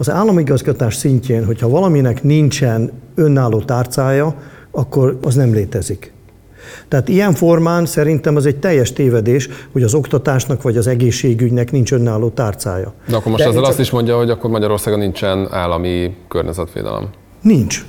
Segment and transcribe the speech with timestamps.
[0.00, 4.34] Az államigazgatás szintjén, hogyha valaminek nincsen önálló tárcája,
[4.70, 6.12] akkor az nem létezik.
[6.88, 11.92] Tehát ilyen formán szerintem az egy teljes tévedés, hogy az oktatásnak vagy az egészségügynek nincs
[11.92, 12.92] önálló tárcája.
[13.08, 13.70] De akkor most De ezzel csak...
[13.70, 17.08] azt is mondja, hogy akkor Magyarországon nincsen állami környezetvédelem.
[17.42, 17.84] Nincs.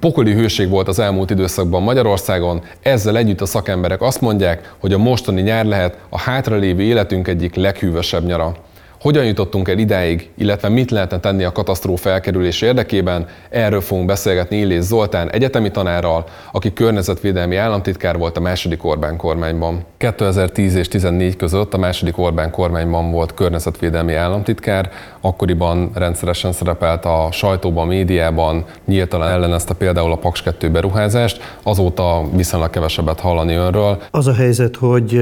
[0.00, 4.98] Pokoli hőség volt az elmúlt időszakban Magyarországon, ezzel együtt a szakemberek azt mondják, hogy a
[4.98, 8.56] mostani nyár lehet a hátralévő életünk egyik leghűvösebb nyara.
[9.00, 14.56] Hogyan jutottunk el idáig, illetve mit lehetne tenni a katasztrófa elkerülés érdekében, erről fogunk beszélgetni
[14.56, 19.84] Illés Zoltán egyetemi tanárral, aki környezetvédelmi államtitkár volt a második Orbán kormányban.
[19.96, 27.28] 2010 és 2014 között a második Orbán kormányban volt környezetvédelmi államtitkár, akkoriban rendszeresen szerepelt a
[27.32, 34.02] sajtóban, médiában, nyíltan ellenezte például a Paks 2 beruházást, azóta viszonylag kevesebbet hallani önről.
[34.10, 35.20] Az a helyzet, hogy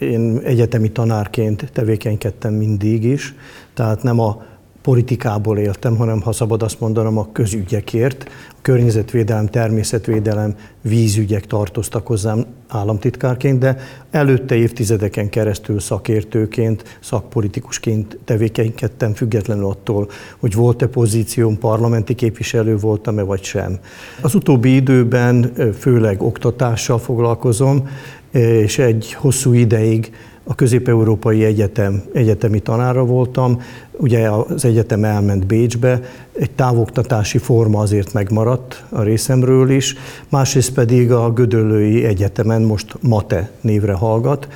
[0.00, 3.34] én egyetemi tanárként tevékenykedtem mindig is,
[3.74, 4.42] tehát nem a
[4.82, 8.24] politikából éltem, hanem ha szabad azt mondanom, a közügyekért.
[8.50, 13.76] A környezetvédelem, természetvédelem, vízügyek tartoztak hozzám államtitkárként, de
[14.10, 20.08] előtte évtizedeken keresztül szakértőként, szakpolitikusként tevékenykedtem, függetlenül attól,
[20.38, 23.78] hogy volt-e pozícióm, parlamenti képviselő voltam-e vagy sem.
[24.22, 27.88] Az utóbbi időben főleg oktatással foglalkozom,
[28.32, 30.12] és egy hosszú ideig
[30.44, 33.60] a Közép-Európai Egyetem egyetemi tanára voltam.
[33.92, 36.00] Ugye az egyetem elment Bécsbe,
[36.32, 39.94] egy távoktatási forma azért megmaradt a részemről is,
[40.28, 44.48] másrészt pedig a Gödöllői Egyetemen most MATE névre hallgat,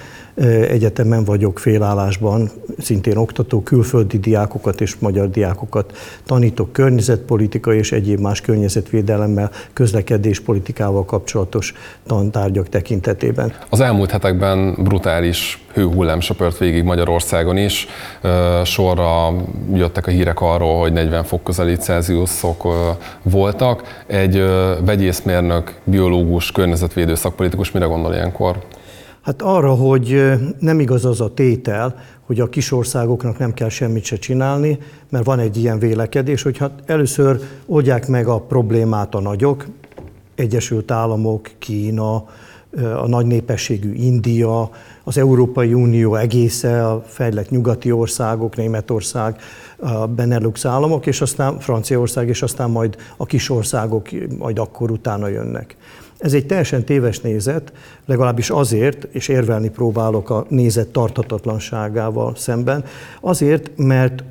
[0.69, 5.97] egyetemen vagyok félállásban, szintén oktató külföldi diákokat és magyar diákokat
[6.27, 11.75] tanítok környezetpolitika és egyéb más környezetvédelemmel, közlekedéspolitikával kapcsolatos
[12.07, 13.53] tantárgyak tekintetében.
[13.71, 17.87] Az elmúlt hetekben brutális hőhullám söpört végig Magyarországon is.
[18.65, 19.35] Sorra
[19.75, 22.67] jöttek a hírek arról, hogy 40 fok közeli Celsiuszok
[23.23, 24.03] voltak.
[24.07, 24.45] Egy
[24.85, 28.57] vegyészmérnök, biológus, környezetvédő szakpolitikus mire gondol ilyenkor?
[29.25, 31.95] Hát arra, hogy nem igaz az a tétel,
[32.27, 36.59] hogy a kis országoknak nem kell semmit se csinálni, mert van egy ilyen vélekedés, hogy
[36.59, 39.67] hát először oldják meg a problémát a nagyok,
[40.35, 42.15] Egyesült Államok, Kína,
[42.97, 44.71] a nagy népességű India,
[45.05, 49.37] az Európai Unió egésze, a fejlett nyugati országok, Németország,
[49.77, 54.09] a Benelux államok, és aztán Franciaország, és aztán majd a kis országok
[54.39, 55.77] majd akkor utána jönnek.
[56.25, 57.73] Ez egy teljesen téves nézet,
[58.07, 62.85] legalábbis azért, és érvelni próbálok a nézet tarthatatlanságával szemben,
[63.21, 64.25] azért, mert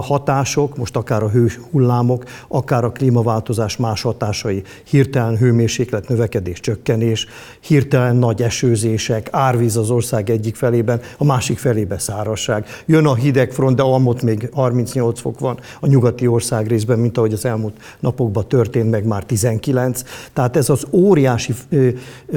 [0.00, 7.26] hatások, most akár a hőhullámok, akár a klímaváltozás más hatásai, hirtelen hőmérséklet növekedés, csökkenés,
[7.60, 12.66] hirtelen nagy esőzések, árvíz az ország egyik felében, a másik felében szárasság.
[12.86, 17.18] Jön a hideg front, de amott még 38 fok van a nyugati ország részben, mint
[17.18, 20.02] ahogy az elmúlt napokban történt, meg már 19.
[20.32, 21.54] Tehát ez az óriási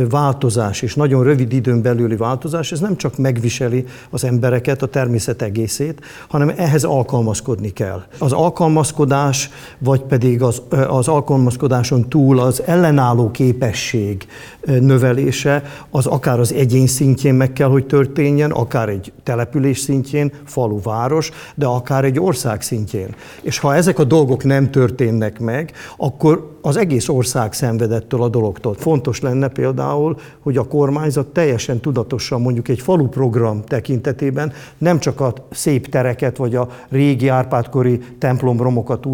[0.10, 5.42] változás, és nagyon rövid időn belüli változás, ez nem csak megviseli az embereket, a természet
[5.42, 8.04] egészét, hanem ehhez alkalmazkodik alkalmazkodni kell.
[8.18, 9.50] Az alkalmazkodás,
[9.80, 14.28] vagy pedig az, az alkalmazkodáson túl az ellenálló képesség
[14.66, 20.82] növelése, az akár az egyén szintjén meg kell, hogy történjen, akár egy település szintjén, falu,
[20.82, 23.16] város, de akár egy ország szintjén.
[23.42, 28.74] És ha ezek a dolgok nem történnek meg, akkor az egész ország szenvedettől a dologtól.
[28.74, 35.20] Fontos lenne például, hogy a kormányzat teljesen tudatosan mondjuk egy falu program tekintetében nem csak
[35.20, 39.06] a szép tereket vagy a régi árpádkori templomromokat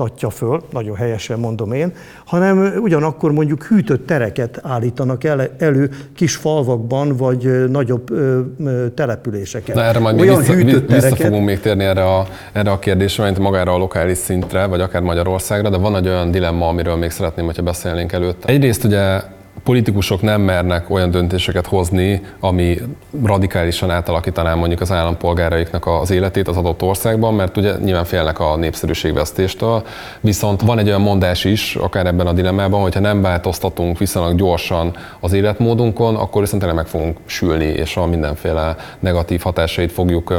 [0.00, 1.92] újítatja föl, nagyon helyesen mondom én,
[2.24, 9.76] hanem ugyanakkor mondjuk hűtött tereket állítanak el, elő kis falvakban vagy nagyobb ö, ö, településeken.
[9.76, 11.26] Na erre majd Olyan vissza, hűtött vissza tereket...
[11.26, 15.02] fogunk még térni erre a, erre a kérdésre, mint magára a lokális szintre, vagy akár
[15.02, 18.44] Magyarországra, de van egy olyan dilemma, amiről még szeretném, hogyha beszélnénk előtt.
[18.44, 19.20] Egyrészt ugye
[19.64, 22.78] politikusok nem mernek olyan döntéseket hozni, ami
[23.24, 28.56] radikálisan átalakítaná mondjuk az állampolgáraiknak az életét az adott országban, mert ugye nyilván félnek a
[28.56, 29.82] népszerűségvesztéstől.
[30.20, 34.96] Viszont van egy olyan mondás is, akár ebben a dilemmában, hogyha nem változtatunk viszonylag gyorsan
[35.20, 40.34] az életmódunkon, akkor viszont tényleg meg fogunk sülni, és a mindenféle negatív hatásait fogjuk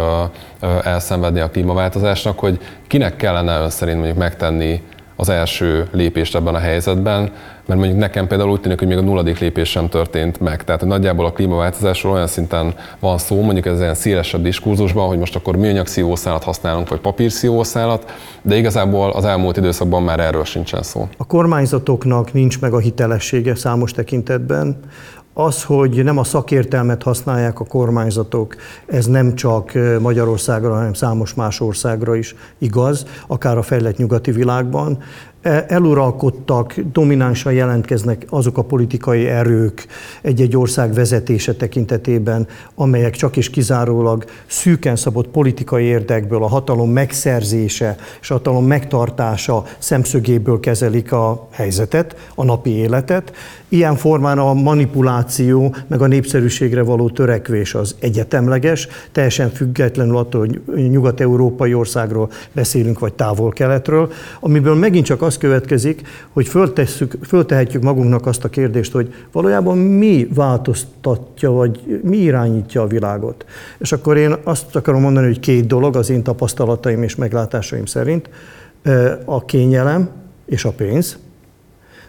[0.83, 4.81] elszenvedni a klímaváltozásnak, hogy kinek kellene ön szerint mondjuk megtenni
[5.15, 7.31] az első lépést ebben a helyzetben,
[7.65, 10.63] mert mondjuk nekem például úgy tűnik, hogy még a nulladik lépés sem történt meg.
[10.63, 15.35] Tehát nagyjából a klímaváltozásról olyan szinten van szó, mondjuk ez ilyen szélesebb diskurzusban, hogy most
[15.35, 20.83] akkor műanyag szívószálat használunk, vagy papír szívószálat, de igazából az elmúlt időszakban már erről sincsen
[20.83, 21.07] szó.
[21.17, 24.79] A kormányzatoknak nincs meg a hitelessége számos tekintetben,
[25.37, 31.59] Az, hogy nem a szakértelmet használják a kormányzatok, ez nem csak Magyarországra, hanem számos más
[31.59, 34.97] országra is igaz, akár a fejlett nyugati világban.
[35.45, 39.87] E, eluralkodtak, dominánsan jelentkeznek azok a politikai erők
[40.21, 47.95] egy-egy ország vezetése tekintetében, amelyek csak és kizárólag szűken szabott politikai érdekből a hatalom megszerzése
[48.21, 53.31] és a hatalom megtartása szemszögéből kezelik a helyzetet, a napi életet.
[53.69, 60.89] Ilyen formán a manipuláció, meg a népszerűségre való törekvés az egyetemleges, teljesen függetlenül attól, hogy
[60.89, 68.43] nyugat-európai országról beszélünk, vagy távol-keletről, amiből megint csak az következik, hogy föltesszük, föltehetjük magunknak azt
[68.43, 73.45] a kérdést, hogy valójában mi változtatja, vagy mi irányítja a világot.
[73.77, 78.29] És akkor én azt akarom mondani, hogy két dolog az én tapasztalataim és meglátásaim szerint,
[79.25, 80.09] a kényelem
[80.45, 81.17] és a pénz,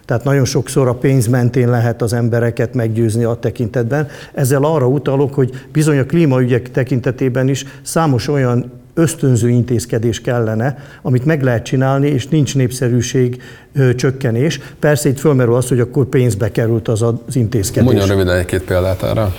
[0.07, 4.07] tehát nagyon sokszor a pénz mentén lehet az embereket meggyőzni a tekintetben.
[4.33, 11.25] Ezzel arra utalok, hogy bizony a klímaügyek tekintetében is számos olyan ösztönző intézkedés kellene, amit
[11.25, 13.41] meg lehet csinálni, és nincs népszerűség
[13.73, 14.59] ö, csökkenés.
[14.79, 17.83] Persze itt fölmerül az, hogy akkor pénzbe került az az intézkedés.
[17.83, 19.33] Mondjon röviden egy-két példát erre.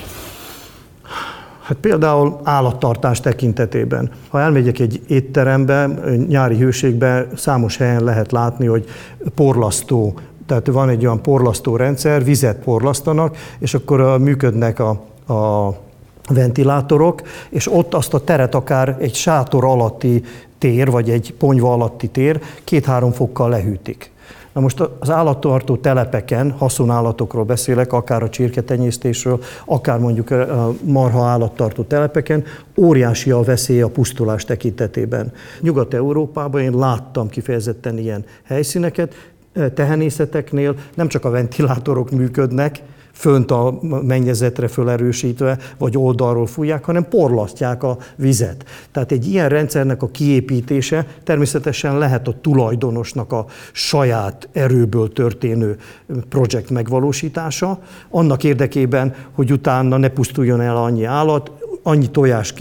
[1.61, 4.11] Hát például állattartás tekintetében.
[4.29, 5.89] Ha elmegyek egy étterembe,
[6.27, 8.85] nyári hőségbe, számos helyen lehet látni, hogy
[9.35, 14.89] porlasztó tehát van egy olyan porlasztó rendszer, vizet porlasztanak, és akkor működnek a,
[15.33, 15.73] a
[16.33, 20.23] ventilátorok, és ott azt a teret akár egy sátor alatti
[20.57, 24.11] tér, vagy egy ponyva alatti tér két-három fokkal lehűtik.
[24.53, 31.83] Na most az állattartó telepeken, haszonállatokról beszélek, akár a csirketenyésztésről, akár mondjuk a marha állattartó
[31.83, 32.43] telepeken,
[32.77, 35.31] óriási a veszély a pusztulás tekintetében.
[35.61, 39.31] Nyugat-Európában én láttam kifejezetten ilyen helyszíneket,
[39.73, 42.81] tehenészeteknél nem csak a ventilátorok működnek,
[43.19, 48.65] fönt a mennyezetre fölerősítve, vagy oldalról fújják, hanem porlasztják a vizet.
[48.91, 55.77] Tehát egy ilyen rendszernek a kiépítése természetesen lehet a tulajdonosnak a saját erőből történő
[56.29, 57.79] projekt megvalósítása,
[58.09, 61.51] annak érdekében, hogy utána ne pusztuljon el annyi állat,
[61.83, 62.53] annyi tojás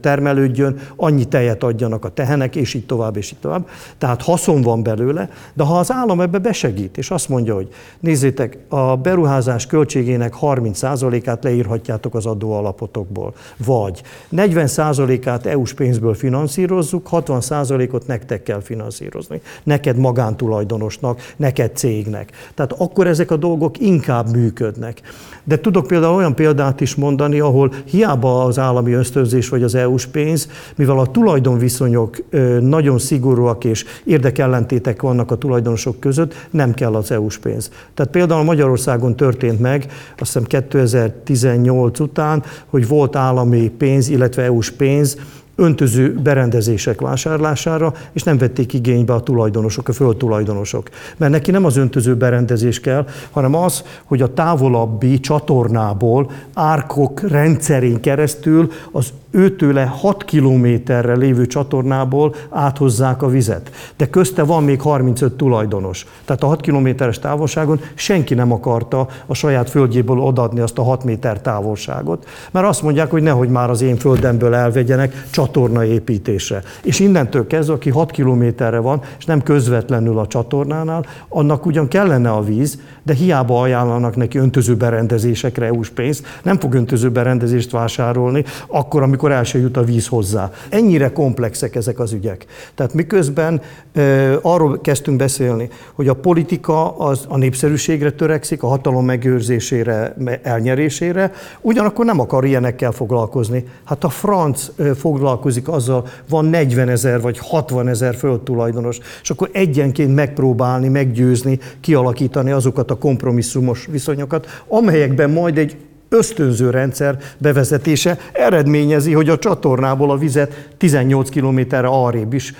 [0.00, 3.68] termelődjön, annyi tejet adjanak a tehenek, és így tovább, és így tovább.
[3.98, 7.68] Tehát haszon van belőle, de ha az állam ebbe besegít, és azt mondja, hogy
[8.00, 13.34] nézzétek, a beruházás költségének 30%-át leírhatjátok az adóalapotokból,
[13.64, 14.02] vagy
[14.36, 19.40] 40%-át EU-s pénzből finanszírozzuk, 60%-ot nektek kell finanszírozni.
[19.62, 22.30] Neked magántulajdonosnak, neked cégnek.
[22.54, 25.00] Tehát akkor ezek a dolgok inkább működnek.
[25.44, 27.72] De tudok például olyan példát is mondani, ahol
[28.10, 32.16] hiába az állami ösztönzés vagy az EU-s pénz, mivel a tulajdonviszonyok
[32.60, 37.70] nagyon szigorúak és érdekellentétek vannak a tulajdonosok között, nem kell az EU-s pénz.
[37.94, 39.86] Tehát például Magyarországon történt meg,
[40.18, 45.16] azt hiszem 2018 után, hogy volt állami pénz, illetve EU-s pénz,
[45.60, 50.88] öntöző berendezések vásárlására, és nem vették igénybe a tulajdonosok, a földtulajdonosok.
[51.16, 58.00] Mert neki nem az öntöző berendezés kell, hanem az, hogy a távolabbi csatornából árkok rendszerén
[58.00, 63.70] keresztül az őtőle 6 kilométerre lévő csatornából áthozzák a vizet.
[63.96, 66.06] De közte van még 35 tulajdonos.
[66.24, 71.04] Tehát a 6 kilométeres távolságon senki nem akarta a saját földjéből odadni azt a 6
[71.04, 76.62] méter távolságot, mert azt mondják, hogy nehogy már az én földemből elvegyenek csatorna építésre.
[76.82, 82.30] És innentől kezdve, aki 6 kilométerre van, és nem közvetlenül a csatornánál, annak ugyan kellene
[82.30, 88.44] a víz, de hiába ajánlanak neki öntöző berendezésekre EU-s pénzt, nem fog öntöző berendezést vásárolni,
[88.66, 90.50] akkor, amikor el se jut a víz hozzá.
[90.68, 92.46] Ennyire komplexek ezek az ügyek.
[92.74, 93.60] Tehát miközben
[93.92, 101.32] e, arról kezdtünk beszélni, hogy a politika az a népszerűségre törekszik, a hatalom megőrzésére, elnyerésére,
[101.60, 103.64] ugyanakkor nem akar ilyenekkel foglalkozni.
[103.84, 110.14] Hát a franc foglalkozik azzal, van 40 ezer vagy 60 ezer földtulajdonos, és akkor egyenként
[110.14, 115.76] megpróbálni, meggyőzni, kialakítani azokat a kompromisszumos viszonyokat, amelyekben majd egy
[116.10, 122.54] ösztönző rendszer bevezetése eredményezi, hogy a csatornából a vizet 18 kilométerre arrébb is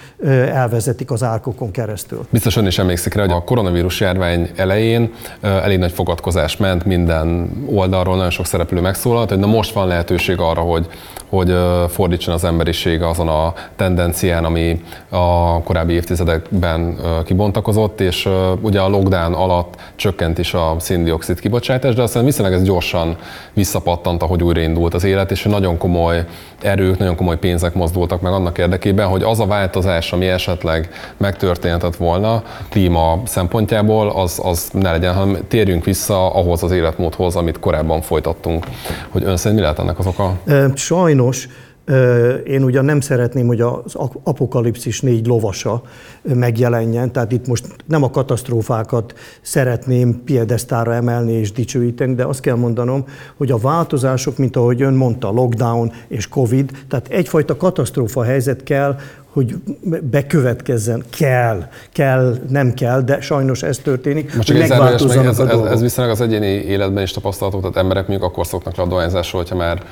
[0.53, 2.27] elvezetik az árkokon keresztül.
[2.31, 7.51] Biztos ön is emlékszik rá, hogy a koronavírus járvány elején elég nagy fogadkozás ment minden
[7.67, 10.87] oldalról, nagyon sok szereplő megszólalt, hogy na most van lehetőség arra, hogy,
[11.29, 11.55] hogy
[11.89, 18.29] fordítson az emberiség azon a tendencián, ami a korábbi évtizedekben kibontakozott, és
[18.61, 23.17] ugye a lockdown alatt csökkent is a széndiokszid kibocsátás, de aztán viszonylag ez gyorsan
[23.53, 26.25] visszapattant, ahogy újraindult az élet, és nagyon komoly
[26.63, 31.97] erők, nagyon komoly pénzek mozdultak meg annak érdekében, hogy az a változás, ami esetleg megtörténhetett
[31.97, 38.01] volna klíma szempontjából, az, az ne legyen, hanem térjünk vissza ahhoz az életmódhoz, amit korábban
[38.01, 38.67] folytattunk.
[39.09, 40.39] Hogy ön szerint mi lehet ennek az oka?
[40.75, 41.49] Sajnos
[42.47, 45.83] én ugyan nem szeretném, hogy az apokalipszis négy lovasa
[46.23, 52.57] megjelenjen, tehát itt most nem a katasztrófákat szeretném piedesztára emelni és dicsőíteni, de azt kell
[52.57, 53.05] mondanom,
[53.37, 58.97] hogy a változások, mint ahogy ön mondta, lockdown és covid, tehát egyfajta katasztrófa helyzet kell,
[59.31, 59.57] hogy
[60.11, 61.05] bekövetkezzen.
[61.19, 64.35] Kell, kell, nem kell, de sajnos ez történik.
[64.35, 68.09] Most csak egy meg ez, ez, ez viszonylag az egyéni életben is tapasztalható, tehát emberek
[68.09, 69.83] mondjuk akkor szoknak le a dohányzásról, hogyha már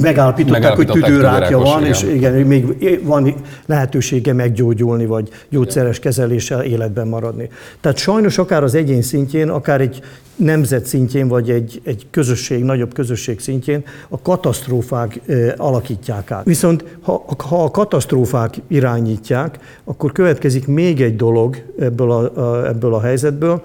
[0.00, 1.92] megállapították, hogy tüdőrákja van, igen.
[1.92, 3.34] és igen, még van
[3.66, 7.48] lehetősége meggyógyulni, vagy gyógyszeres kezeléssel életben maradni.
[7.80, 10.02] Tehát sajnos akár az egyén szintjén, akár egy
[10.40, 15.20] nemzet szintjén, vagy egy, egy közösség, nagyobb közösség szintjén a katasztrófák
[15.56, 16.44] alakítják át.
[16.44, 23.00] Viszont ha, ha a katasztrófák irányítják, akkor következik még egy dolog ebből a, ebből a
[23.00, 23.62] helyzetből,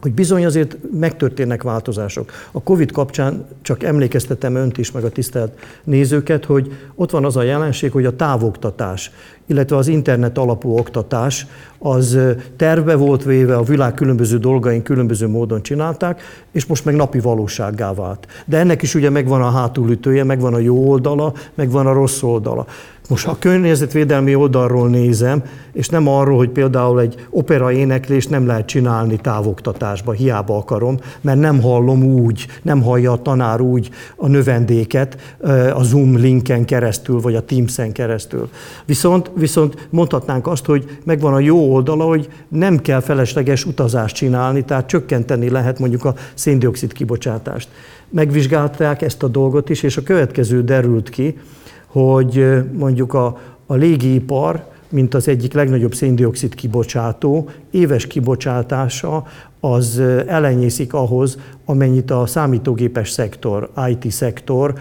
[0.00, 2.30] hogy bizony azért megtörténnek változások.
[2.52, 7.36] A Covid kapcsán csak emlékeztetem önt is, meg a tisztelt nézőket, hogy ott van az
[7.36, 9.10] a jelenség, hogy a távoktatás,
[9.46, 11.46] illetve az internet alapú oktatás,
[11.78, 12.18] az
[12.56, 16.22] terve volt véve, a világ különböző dolgain különböző módon csinálták,
[16.52, 18.26] és most meg napi valósággá vált.
[18.44, 22.66] De ennek is ugye megvan a hátulütője, megvan a jó oldala, megvan a rossz oldala.
[23.08, 28.46] Most ha a környezetvédelmi oldalról nézem, és nem arról, hogy például egy opera éneklést nem
[28.46, 34.26] lehet csinálni távoktatásba, hiába akarom, mert nem hallom úgy, nem hallja a tanár úgy a
[34.26, 35.36] növendéket
[35.74, 38.48] a Zoom linken keresztül, vagy a Teams-en keresztül.
[38.84, 44.64] Viszont, viszont mondhatnánk azt, hogy megvan a jó oldala, hogy nem kell felesleges utazást csinálni,
[44.64, 47.68] tehát csökkenteni lehet mondjuk a széndiokszid kibocsátást.
[48.10, 51.38] Megvizsgálták ezt a dolgot is, és a következő derült ki,
[51.86, 59.26] hogy mondjuk a, a légipar, mint az egyik legnagyobb széndiokszid kibocsátó, éves kibocsátása
[59.60, 64.74] az elenyészik ahhoz, amennyit a számítógépes szektor, IT szektor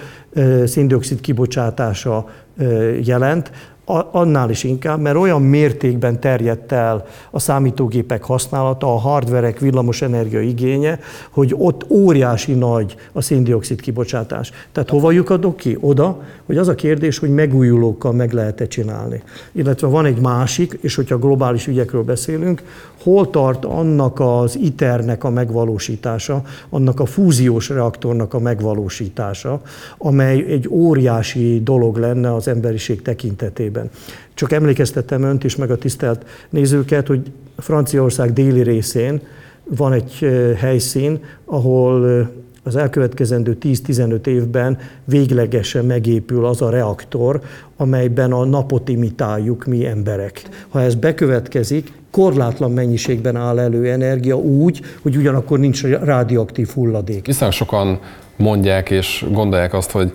[0.65, 2.29] széndiokszid kibocsátása
[3.03, 3.51] jelent
[4.12, 10.42] annál is inkább, mert olyan mértékben terjedt el a számítógépek használata, a hardverek villamos energia
[10.42, 11.00] igénye,
[11.30, 14.51] hogy ott óriási nagy a széndiokszid kibocsátás.
[14.72, 15.77] Tehát hova lyukadok ki?
[15.80, 19.24] Oda, hogy az a kérdés, hogy megújulókkal meg lehet-e csinálni.
[19.51, 22.63] Illetve van egy másik, és hogyha globális ügyekről beszélünk,
[23.04, 29.62] hol tart annak az ITER-nek a megvalósítása, annak a fúziós reaktornak a megvalósítása,
[29.98, 33.75] amely egy óriási dolog lenne az emberiség tekintetében.
[34.34, 39.22] Csak emlékeztettem önt is, meg a tisztelt nézőket, hogy Franciaország déli részén
[39.63, 40.27] van egy
[40.58, 42.27] helyszín, ahol
[42.63, 47.41] az elkövetkezendő 10-15 évben véglegesen megépül az a reaktor,
[47.77, 50.41] amelyben a napot imitáljuk mi emberek.
[50.70, 57.25] Ha ez bekövetkezik, korlátlan mennyiségben áll elő energia úgy, hogy ugyanakkor nincs radioaktív hulladék.
[57.25, 58.00] Viszont sokan
[58.36, 60.12] mondják és gondolják azt, hogy,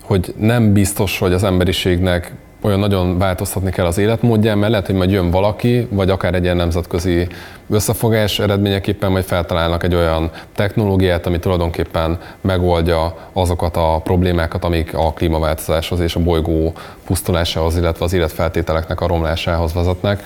[0.00, 4.94] hogy nem biztos, hogy az emberiségnek olyan nagyon változtatni kell az életmódján, mert lehet, hogy
[4.94, 7.26] majd jön valaki, vagy akár egy ilyen nemzetközi
[7.70, 15.12] összefogás eredményeképpen majd feltalálnak egy olyan technológiát, ami tulajdonképpen megoldja azokat a problémákat, amik a
[15.12, 16.72] klímaváltozáshoz és a bolygó
[17.06, 20.22] pusztulásához, illetve az életfeltételeknek a romlásához vezetnek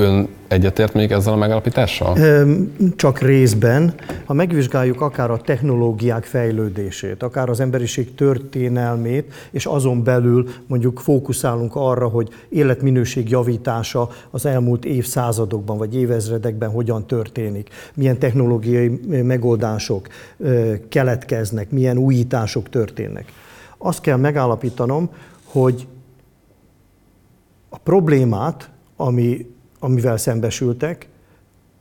[0.00, 2.18] Ön egyetért még ezzel a megállapítással?
[2.96, 3.94] Csak részben.
[4.24, 11.74] Ha megvizsgáljuk akár a technológiák fejlődését, akár az emberiség történelmét, és azon belül mondjuk fókuszálunk
[11.74, 20.08] arra, hogy életminőség javítása az elmúlt évszázadokban vagy évezredekben hogyan történik, milyen technológiai megoldások
[20.88, 23.32] keletkeznek, milyen újítások történnek.
[23.78, 25.10] Azt kell megállapítanom,
[25.44, 25.86] hogy
[27.68, 31.08] a problémát, ami amivel szembesültek,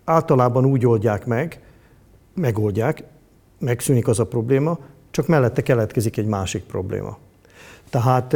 [0.03, 1.61] általában úgy oldják meg,
[2.33, 3.03] megoldják,
[3.59, 4.79] megszűnik az a probléma,
[5.11, 7.17] csak mellette keletkezik egy másik probléma.
[7.89, 8.35] Tehát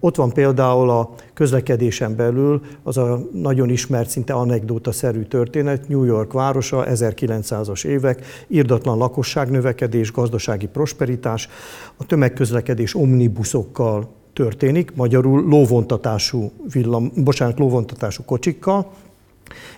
[0.00, 6.32] ott van például a közlekedésen belül az a nagyon ismert, szinte anekdóta-szerű történet, New York
[6.32, 11.48] városa, 1900-as évek, irdatlan lakosságnövekedés, gazdasági prosperitás,
[11.96, 18.90] a tömegközlekedés omnibuszokkal történik, magyarul lóvontatású, villam, bocsánat, lóvontatású kocsikkal,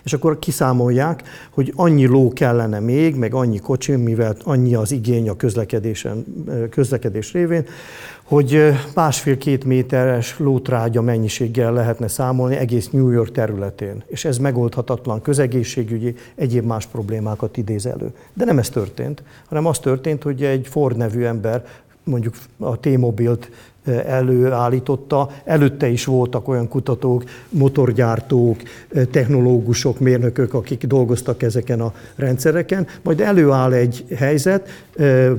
[0.03, 5.29] és akkor kiszámolják, hogy annyi ló kellene még, meg annyi kocsi, mivel annyi az igény
[5.29, 6.25] a közlekedésen,
[6.69, 7.65] közlekedés révén,
[8.23, 14.03] hogy másfél-két méteres lótrágya mennyiséggel lehetne számolni egész New York területén.
[14.07, 18.11] És ez megoldhatatlan közegészségügyi, egyéb más problémákat idéz elő.
[18.33, 21.65] De nem ez történt, hanem az történt, hogy egy Ford nevű ember
[22.03, 23.49] mondjuk a T-Mobilt
[24.05, 25.29] előállította.
[25.43, 28.61] Előtte is voltak olyan kutatók, motorgyártók,
[29.11, 32.87] technológusok, mérnökök, akik dolgoztak ezeken a rendszereken.
[33.01, 34.69] Majd előáll egy helyzet,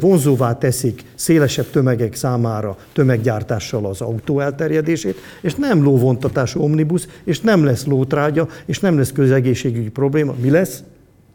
[0.00, 7.64] vonzóvá teszik szélesebb tömegek számára tömeggyártással az autó elterjedését, és nem lóvontatású omnibus, és nem
[7.64, 10.34] lesz lótrágya, és nem lesz közegészségügyi probléma.
[10.40, 10.82] Mi lesz?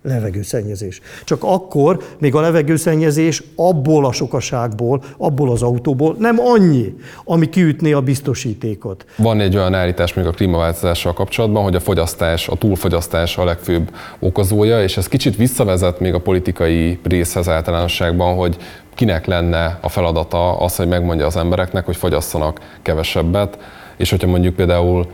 [0.03, 1.01] Levegőszennyezés.
[1.23, 7.91] Csak akkor még a levegőszennyezés abból a sokaságból, abból az autóból nem annyi, ami kiütné
[7.91, 9.05] a biztosítékot.
[9.17, 13.95] Van egy olyan állítás még a klímaváltozással kapcsolatban, hogy a fogyasztás, a túlfogyasztás a legfőbb
[14.19, 18.57] okozója, és ez kicsit visszavezet még a politikai részhez általánosságban, hogy
[18.95, 23.57] kinek lenne a feladata az, hogy megmondja az embereknek, hogy fogyasszanak kevesebbet,
[23.97, 25.07] és hogyha mondjuk például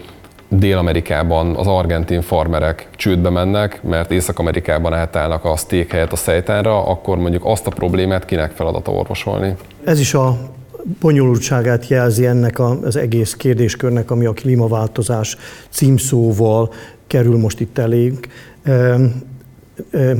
[0.49, 7.17] Dél-Amerikában az argentin farmerek csődbe mennek, mert Észak-Amerikában átállnak a steak helyett a szejtánra, akkor
[7.17, 9.55] mondjuk azt a problémát kinek feladata orvosolni?
[9.83, 10.37] Ez is a
[10.99, 15.37] bonyolultságát jelzi ennek az egész kérdéskörnek, ami a klímaváltozás
[15.69, 16.73] címszóval
[17.07, 18.27] kerül most itt elénk.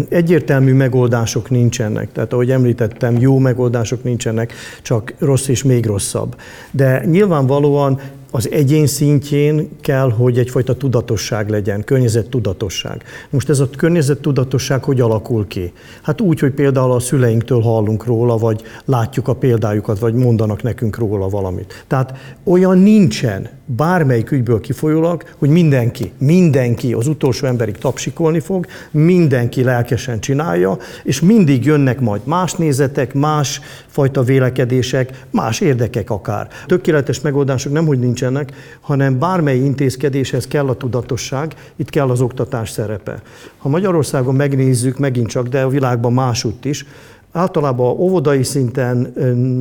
[0.10, 6.36] Egyértelmű megoldások nincsenek, tehát ahogy említettem, jó megoldások nincsenek, csak rossz és még rosszabb.
[6.72, 8.00] De nyilvánvalóan
[8.32, 13.04] az egyén szintjén kell, hogy egyfajta tudatosság legyen, környezettudatosság.
[13.30, 15.74] Most ez a környezettudatosság hogy alakul ki?
[16.02, 20.98] Hát úgy, hogy például a szüleinktől hallunk róla, vagy látjuk a példájukat, vagy mondanak nekünk
[20.98, 21.84] róla valamit.
[21.88, 29.64] Tehát olyan nincsen, bármelyik ügyből kifolyólag, hogy mindenki, mindenki az utolsó emberig tapsikolni fog, mindenki
[29.64, 36.48] lelkesen csinálja, és mindig jönnek majd más nézetek, más fajta vélekedések, más érdekek akár.
[36.66, 42.70] Tökéletes megoldások nem, hogy nincsenek, hanem bármely intézkedéshez kell a tudatosság, itt kell az oktatás
[42.70, 43.22] szerepe.
[43.58, 46.86] Ha Magyarországon megnézzük, megint csak, de a világban másutt is,
[47.32, 49.14] Általában óvodai szinten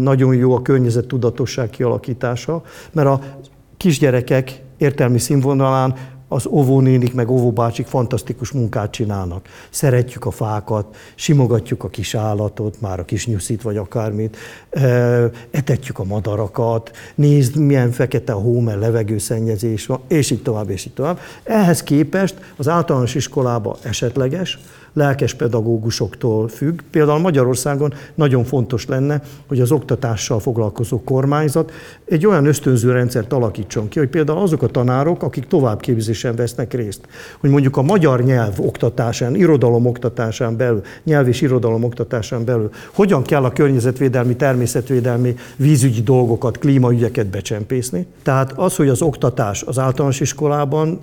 [0.02, 3.20] nagyon jó a környezettudatosság kialakítása, mert a
[3.76, 5.94] kisgyerekek értelmi színvonalán
[6.28, 9.48] az óvónénik meg óvóbácsik fantasztikus munkát csinálnak.
[9.70, 14.36] Szeretjük a fákat, simogatjuk a kis állatot, már a kis nyuszit vagy akármit,
[15.50, 20.86] etetjük a madarakat, nézd milyen fekete a hó, mert levegőszennyezés van, és így tovább, és
[20.86, 21.18] így tovább.
[21.44, 24.58] Ehhez képest az általános iskolában esetleges,
[24.96, 26.80] lelkes pedagógusoktól függ.
[26.90, 31.72] Például Magyarországon nagyon fontos lenne, hogy az oktatással foglalkozó kormányzat
[32.04, 37.00] egy olyan ösztönző rendszert alakítson ki, hogy például azok a tanárok, akik továbbképzésen vesznek részt,
[37.38, 43.22] hogy mondjuk a magyar nyelv oktatásán, irodalom oktatásán belül, nyelv és irodalom oktatásán belül, hogyan
[43.22, 48.06] kell a környezetvédelmi, természetvédelmi, vízügyi dolgokat, klímaügyeket becsempészni.
[48.22, 51.00] Tehát az, hogy az oktatás az általános iskolában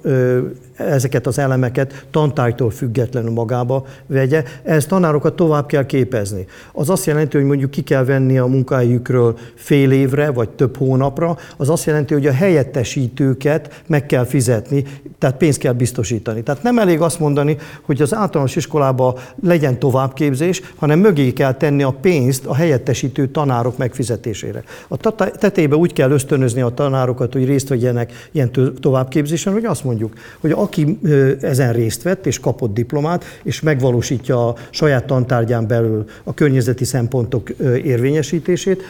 [0.76, 6.46] ezeket az elemeket tantárgytól függetlenül magába vegye, ehhez tanárokat tovább kell képezni.
[6.72, 11.38] Az azt jelenti, hogy mondjuk ki kell venni a munkahelyükről fél évre, vagy több hónapra,
[11.58, 14.84] az azt jelenti, hogy a helyettesítőket meg kell fizetni,
[15.18, 16.44] tehát pénzt kell biztosítani.
[16.44, 21.84] Tehát nem elég azt mondani, hogy az általános iskolában legyen továbbképzés, hanem mögé kell tenni
[21.84, 24.64] a pénzt a helyettesítő tanárok megfizetésére.
[24.88, 24.98] A
[25.38, 30.52] tetejébe úgy kell ösztönözni a tanárokat, hogy részt vegyenek ilyen továbbképzésen, hogy azt mondjuk, hogy
[30.52, 31.00] aki
[31.42, 37.50] ezen részt vett és kapott diplomát, és megvalósítja a saját tantárgyán belül a környezeti szempontok
[37.84, 38.84] érvényesítését,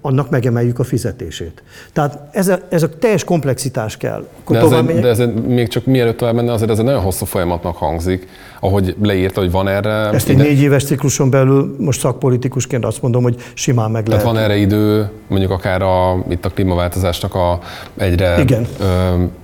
[0.00, 1.62] annak megemeljük a fizetését.
[1.92, 4.26] Tehát ez a, ez a teljes komplexitás kell.
[4.48, 7.02] de, ez egy, de ez egy, még csak mielőtt tovább menne, azért ez egy nagyon
[7.02, 8.28] hosszú folyamatnak hangzik,
[8.60, 9.90] ahogy leírta, hogy van erre...
[9.90, 10.42] Ezt egy ide...
[10.42, 14.22] négy éves cikluson belül most szakpolitikusként azt mondom, hogy simán meg lehet.
[14.22, 17.58] Tehát van erre idő, mondjuk akár a, itt a klímaváltozásnak a
[17.96, 18.66] egyre igen.
[18.80, 18.84] Ö,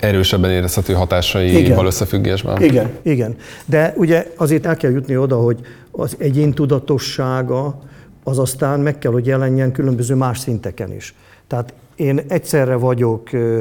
[0.00, 2.62] erősebben érezhető hatásaival összefüggésben?
[2.62, 3.36] Igen, igen.
[3.66, 5.58] De ugye azért el kell jutni oda, hogy
[5.90, 7.78] az egyén tudatossága,
[8.24, 11.14] az aztán meg kell, hogy jelenjen különböző más szinteken is.
[11.46, 13.58] Tehát én egyszerre vagyok ö,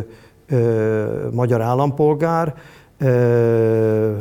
[0.49, 2.53] ö, magyar állampolgár,
[2.97, 4.11] ö,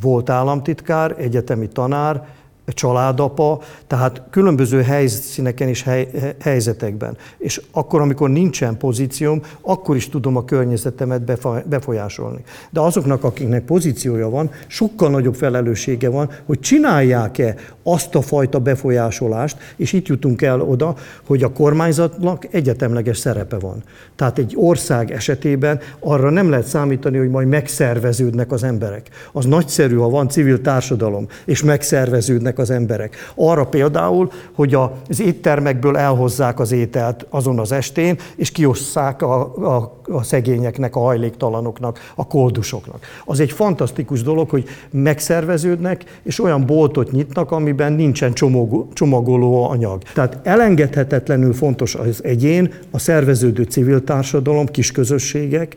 [0.00, 2.26] volt államtitkár, egyetemi tanár,
[2.66, 6.08] családapa, tehát különböző helyszíneken és hely,
[6.40, 7.16] helyzetekben.
[7.38, 11.22] És akkor, amikor nincsen pozícióm, akkor is tudom a környezetemet
[11.68, 12.42] befolyásolni.
[12.70, 19.56] De azoknak, akiknek pozíciója van, sokkal nagyobb felelőssége van, hogy csinálják-e azt a fajta befolyásolást,
[19.76, 20.94] és itt jutunk el oda,
[21.26, 23.82] hogy a kormányzatnak egyetemleges szerepe van.
[24.16, 29.08] Tehát egy ország esetében arra nem lehet számítani, hogy majd megszerveződnek az emberek.
[29.32, 33.16] Az nagyszerű, ha van civil társadalom, és megszerveződnek figyelnek az emberek.
[33.34, 40.00] Arra például, hogy az éttermekből elhozzák az ételt azon az estén, és kiosszák a, a,
[40.04, 43.04] a szegényeknek, a hajléktalanoknak, a koldusoknak.
[43.24, 50.02] Az egy fantasztikus dolog, hogy megszerveződnek, és olyan boltot nyitnak, amiben nincsen csomag, csomagoló anyag.
[50.14, 55.76] Tehát elengedhetetlenül fontos az egyén, a szerveződő civil társadalom, kisközösségek,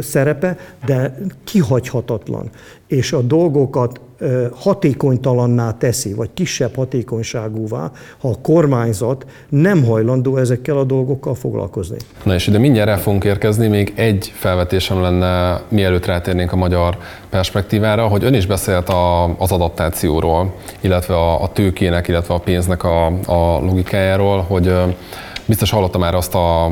[0.00, 2.50] szerepe, de kihagyhatatlan.
[2.86, 4.00] És a dolgokat
[4.54, 11.96] hatékonytalanná teszi, vagy kisebb hatékonyságúvá, ha a kormányzat nem hajlandó ezekkel a dolgokkal foglalkozni.
[12.22, 16.96] Na és ide mindjárt el fogunk érkezni, még egy felvetésem lenne, mielőtt rátérnénk a magyar
[17.30, 22.84] perspektívára, hogy ön is beszélt a, az adaptációról, illetve a, a tőkének, illetve a pénznek
[22.84, 24.74] a, a logikájáról, hogy
[25.46, 26.70] biztos hallotta már azt a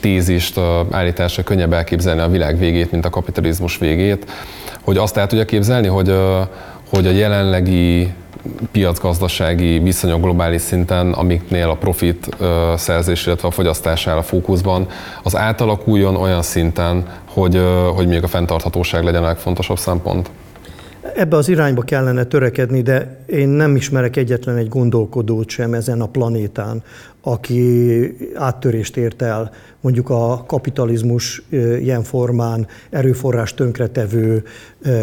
[0.00, 4.30] tézist állításra könnyebb elképzelni a világ végét, mint a kapitalizmus végét,
[4.80, 6.14] hogy azt el tudja képzelni, hogy,
[6.92, 8.12] hogy a jelenlegi
[8.72, 12.28] piacgazdasági viszonyok globális szinten, amiknél a profit
[12.76, 14.86] szerzés, illetve a fogyasztás áll a fókuszban,
[15.22, 17.62] az átalakuljon olyan szinten, hogy,
[17.94, 20.30] hogy még a fenntarthatóság legyen a legfontosabb szempont?
[21.14, 26.06] Ebbe az irányba kellene törekedni, de én nem ismerek egyetlen egy gondolkodót sem ezen a
[26.06, 26.82] planétán,
[27.22, 31.42] aki áttörést ért el mondjuk a kapitalizmus
[31.80, 34.42] ilyen formán erőforrás tönkretevő,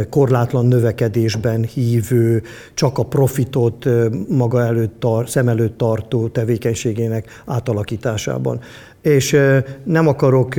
[0.10, 3.86] korlátlan növekedésben hívő, csak a profitot
[4.28, 8.60] maga előtt, szem előtt tartó tevékenységének átalakításában.
[9.02, 9.38] És
[9.84, 10.56] nem akarok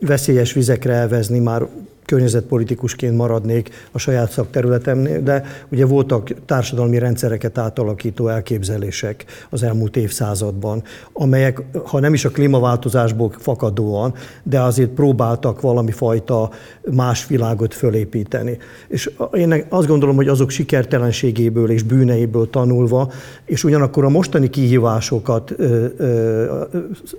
[0.00, 1.66] veszélyes vizekre elvezni már
[2.04, 10.82] környezetpolitikusként maradnék a saját szakterületemnél, de ugye voltak társadalmi rendszereket átalakító elképzelések az elmúlt évszázadban,
[11.12, 16.50] amelyek, ha nem is a klímaváltozásból fakadóan, de azért próbáltak valami fajta
[16.90, 18.58] más világot fölépíteni.
[18.88, 23.12] És én azt gondolom, hogy azok sikertelenségéből és bűneiből tanulva,
[23.44, 26.46] és ugyanakkor a mostani kihívásokat ö, ö,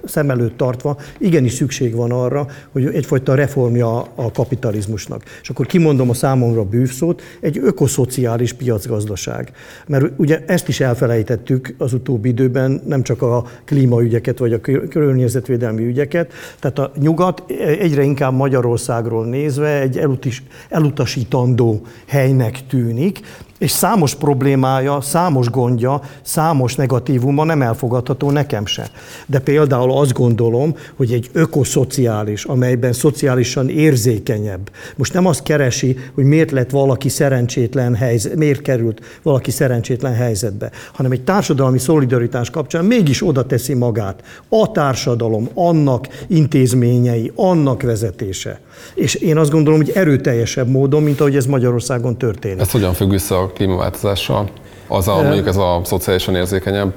[0.05, 5.23] szem előtt tartva, igenis szükség van arra, hogy egyfajta reformja a kapitalizmus kapitalizmusnak.
[5.41, 9.51] És akkor kimondom a számomra bűvszót, egy ökoszociális piacgazdaság.
[9.87, 14.59] Mert ugye ezt is elfelejtettük az utóbbi időben, nem csak a klímaügyeket vagy a
[14.89, 16.33] környezetvédelmi ügyeket.
[16.59, 17.43] Tehát a nyugat
[17.79, 23.19] egyre inkább Magyarországról nézve egy elutis, elutasítandó helynek tűnik,
[23.63, 28.89] és számos problémája, számos gondja, számos negatívuma nem elfogadható nekem se.
[29.25, 36.23] De például azt gondolom, hogy egy ökoszociális, amelyben szociálisan érzékenyebb, most nem azt keresi, hogy
[36.23, 42.85] miért lett valaki szerencsétlen helyzet, miért került valaki szerencsétlen helyzetbe, hanem egy társadalmi szolidaritás kapcsán
[42.85, 44.23] mégis oda teszi magát.
[44.49, 48.59] A társadalom, annak intézményei, annak vezetése.
[48.95, 52.59] És én azt gondolom, hogy erőteljesebb módon, mint ahogy ez Magyarországon történik.
[52.59, 54.49] Ez hogyan függ vissza a klímaváltozással?
[54.87, 56.93] Az a, mondjuk ez a szociálisan érzékenyebb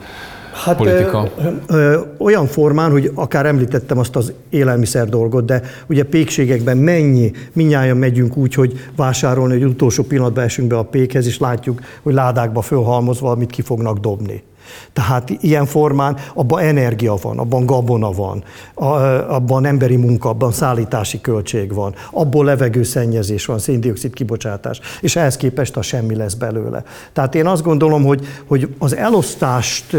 [0.65, 1.29] Hát politika?
[1.37, 7.33] Ö, ö, olyan formán, hogy akár említettem azt az élelmiszer dolgot, de ugye pékségekben mennyi,
[7.53, 12.15] minnyáján megyünk úgy, hogy vásárolni, hogy utolsó pillanatban esünk be a pékhez, és látjuk, hogy
[12.15, 14.43] ládákba fölhalmozva, amit ki fognak dobni.
[14.93, 18.45] Tehát ilyen formán abban energia van, abban gabona van,
[19.29, 25.77] abban emberi munka, abban szállítási költség van, abból levegőszennyezés van, széndiokszid kibocsátás, és ehhez képest
[25.77, 26.83] a semmi lesz belőle.
[27.13, 29.97] Tehát én azt gondolom, hogy, hogy az elosztást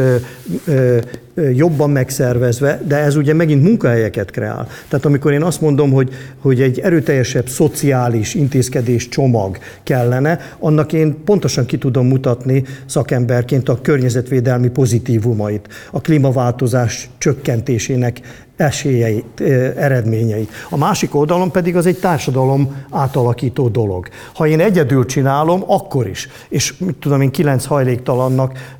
[1.53, 4.67] jobban megszervezve, de ez ugye megint munkahelyeket kreál.
[4.87, 11.23] Tehát amikor én azt mondom, hogy, hogy egy erőteljesebb szociális intézkedés csomag kellene, annak én
[11.25, 18.21] pontosan ki tudom mutatni szakemberként a környezetvédelmi pozitívumait, a klímaváltozás csökkentésének
[18.57, 19.41] esélyeit,
[19.77, 20.51] eredményeit.
[20.69, 24.07] A másik oldalon pedig az egy társadalom átalakító dolog.
[24.33, 26.29] Ha én egyedül csinálom, akkor is.
[26.49, 28.75] És mit tudom én, kilenc hajléktalannak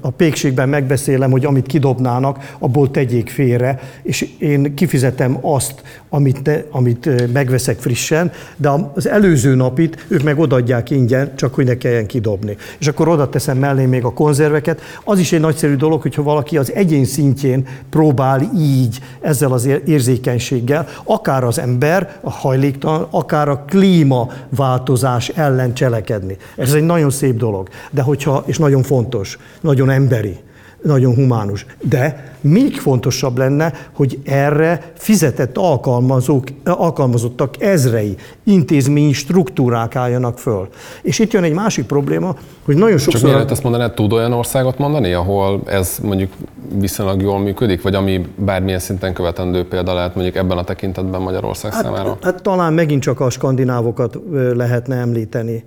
[0.00, 6.62] a pékségben megbeszélem, hogy amit kidobnának, abból tegyék félre, és én kifizetem azt, amit, ne,
[6.70, 12.06] amit megveszek frissen, de az előző napit ők meg odaadják ingyen, csak hogy ne kelljen
[12.06, 12.56] kidobni.
[12.78, 14.80] És akkor oda teszem mellé még a konzerveket.
[15.04, 20.88] Az is egy nagyszerű dolog, hogyha valaki az egyén szintjén próbál így ezzel az érzékenységgel,
[21.04, 26.36] akár az ember, a hajléktalan, akár a klímaváltozás ellen cselekedni.
[26.56, 30.38] Ez egy nagyon szép dolog, de hogyha, és nagyon fontos, nagyon emberi
[30.82, 31.66] nagyon humánus.
[31.80, 40.68] De még fontosabb lenne, hogy erre fizetett alkalmazók, alkalmazottak ezrei, intézményi struktúrák álljanak föl.
[41.02, 43.20] És itt jön egy másik probléma, hogy nagyon sokszor...
[43.20, 46.32] Csak mielőtt ezt mondanád, tud olyan országot mondani, ahol ez mondjuk
[46.78, 51.72] viszonylag jól működik, vagy ami bármilyen szinten követendő példa lehet mondjuk ebben a tekintetben Magyarország
[51.72, 52.18] hát, számára?
[52.22, 54.18] Hát talán megint csak a skandinávokat
[54.54, 55.64] lehetne említeni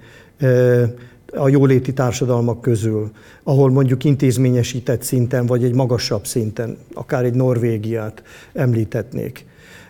[1.36, 3.12] a jóléti társadalmak közül,
[3.43, 9.46] ahol mondjuk intézményesített szinten, vagy egy magasabb szinten, akár egy Norvégiát említetnék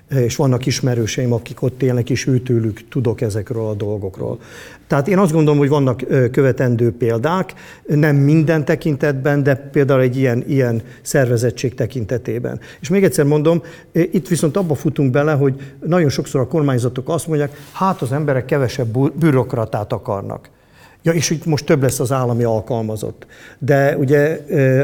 [0.09, 4.39] és vannak ismerőseim, akik ott élnek, és őtőlük tudok ezekről a dolgokról.
[4.87, 7.53] Tehát én azt gondolom, hogy vannak követendő példák,
[7.85, 12.59] nem minden tekintetben, de például egy ilyen, ilyen szervezettség tekintetében.
[12.79, 17.27] És még egyszer mondom, itt viszont abba futunk bele, hogy nagyon sokszor a kormányzatok azt
[17.27, 20.49] mondják, hát az emberek kevesebb bürokratát akarnak.
[21.03, 23.25] Ja, és itt most több lesz az állami alkalmazott.
[23.59, 24.39] De ugye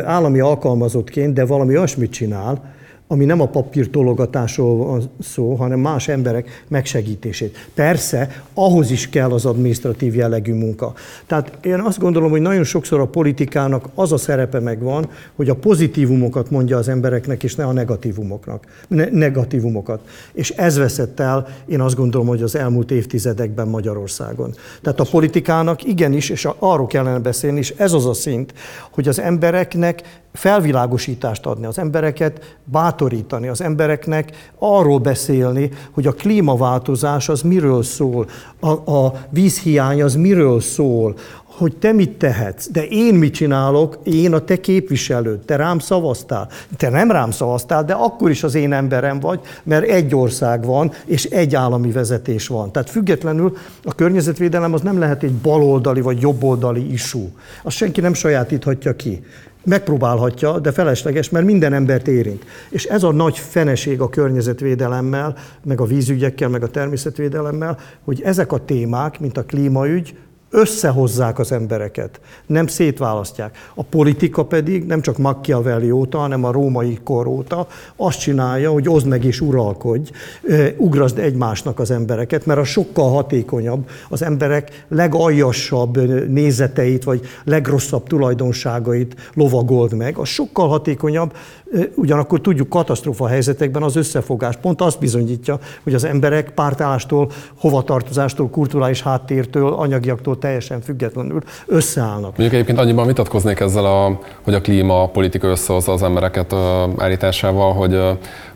[0.05, 2.73] állami alkalmazottként, de valami olyasmit csinál,
[3.11, 7.69] ami nem a papír tologatásról van szó, hanem más emberek megsegítését.
[7.73, 10.93] Persze, ahhoz is kell az administratív jellegű munka.
[11.25, 15.55] Tehát én azt gondolom, hogy nagyon sokszor a politikának az a szerepe megvan, hogy a
[15.55, 19.99] pozitívumokat mondja az embereknek, és ne a negatívumoknak, ne, negatívumokat.
[20.33, 24.53] És ez veszett el, én azt gondolom, hogy az elmúlt évtizedekben Magyarországon.
[24.81, 28.53] Tehát a politikának igenis, és arról kellene beszélni, és ez az a szint,
[28.91, 37.29] hogy az embereknek felvilágosítást adni, az embereket bátorítani, az embereknek arról beszélni, hogy a klímaváltozás
[37.29, 38.27] az miről szól,
[38.59, 41.15] a, a vízhiány az miről szól,
[41.59, 46.49] hogy te mit tehetsz, de én mit csinálok, én a te képviselőd, te rám szavaztál.
[46.77, 50.91] Te nem rám szavaztál, de akkor is az én emberem vagy, mert egy ország van,
[51.05, 52.71] és egy állami vezetés van.
[52.71, 57.29] Tehát függetlenül a környezetvédelem az nem lehet egy baloldali vagy jobboldali isú.
[57.63, 59.23] Azt senki nem sajátíthatja ki
[59.69, 62.45] megpróbálhatja, de felesleges, mert minden embert érint.
[62.69, 68.51] És ez a nagy feneség a környezetvédelemmel, meg a vízügyekkel, meg a természetvédelemmel, hogy ezek
[68.51, 70.15] a témák, mint a klímaügy,
[70.49, 73.57] összehozzák az embereket, nem szétválasztják.
[73.73, 78.89] A politika pedig nem csak Machiavelli óta, hanem a római kor óta azt csinálja, hogy
[78.89, 80.11] oszd meg és uralkodj,
[80.77, 85.97] ugrasd egymásnak az embereket, mert a sokkal hatékonyabb az emberek legaljasabb
[86.29, 90.17] nézeteit, vagy legrosszabb tulajdonságait lovagold meg.
[90.17, 91.33] Az sokkal hatékonyabb,
[91.95, 99.01] ugyanakkor tudjuk katasztrófa helyzetekben az összefogás pont azt bizonyítja, hogy az emberek pártállástól, hovatartozástól, kulturális
[99.01, 102.21] háttértől, anyagiaktól teljesen függetlenül összeállnak.
[102.21, 106.53] Mondjuk egyébként annyiban vitatkoznék ezzel, a, hogy a klímapolitika összehozza az embereket
[106.97, 107.99] állításával, hogy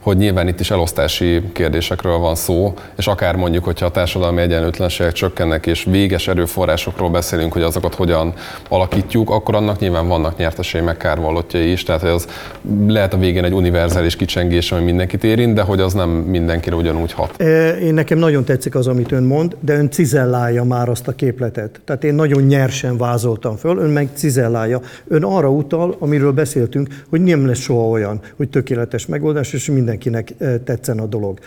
[0.04, 5.12] hogy nyilván itt is elosztási kérdésekről van szó, és akár mondjuk, hogyha a társadalmi egyenlőtlenségek
[5.12, 8.34] csökkennek, és véges erőforrásokról beszélünk, hogy azokat hogyan
[8.70, 12.28] alakítjuk, akkor annak nyilván vannak nyertesei meg kárvallottjai is, tehát az
[12.88, 17.12] lehet a végén egy univerzális kicsengés, ami mindenkit érint, de hogy az nem mindenkire ugyanúgy
[17.12, 17.42] hat.
[17.82, 21.82] Én nekem nagyon tetszik az, amit ön mond, de ön cizellálja már azt a képletet.
[21.86, 24.82] Tehát én nagyon nyersen vázoltam föl, ön meg cizellálja.
[25.08, 29.93] Ön arra utal, amiről beszéltünk, hogy nem lesz soha olyan, hogy tökéletes megoldás, és minden
[29.94, 31.40] mindenkinek tetszen a dolog.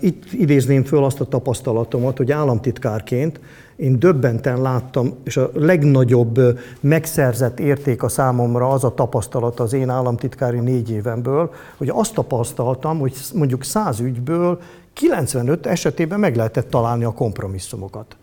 [0.00, 3.40] Itt idézném föl azt a tapasztalatomat, hogy államtitkárként
[3.76, 9.88] én döbbenten láttam, és a legnagyobb megszerzett érték a számomra az a tapasztalat az én
[9.88, 14.60] államtitkári négy évemből, hogy azt tapasztaltam, hogy mondjuk száz ügyből
[14.92, 18.16] 95 esetében meg lehetett találni a kompromisszumokat.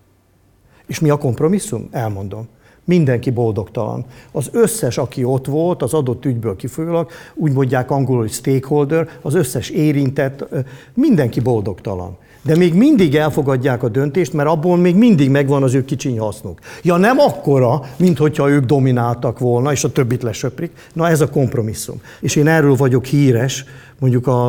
[0.85, 1.87] És mi a kompromisszum?
[1.91, 2.47] Elmondom
[2.89, 4.05] mindenki boldogtalan.
[4.31, 9.33] Az összes, aki ott volt, az adott ügyből kifolyólag, úgy mondják angolul, hogy stakeholder, az
[9.35, 10.45] összes érintett,
[10.93, 12.17] mindenki boldogtalan.
[12.41, 16.59] De még mindig elfogadják a döntést, mert abból még mindig megvan az ő kicsiny hasznuk.
[16.83, 20.71] Ja nem akkora, mint hogyha ők domináltak volna, és a többit lesöprik.
[20.93, 22.01] Na ez a kompromisszum.
[22.19, 23.65] És én erről vagyok híres,
[23.99, 24.47] mondjuk a,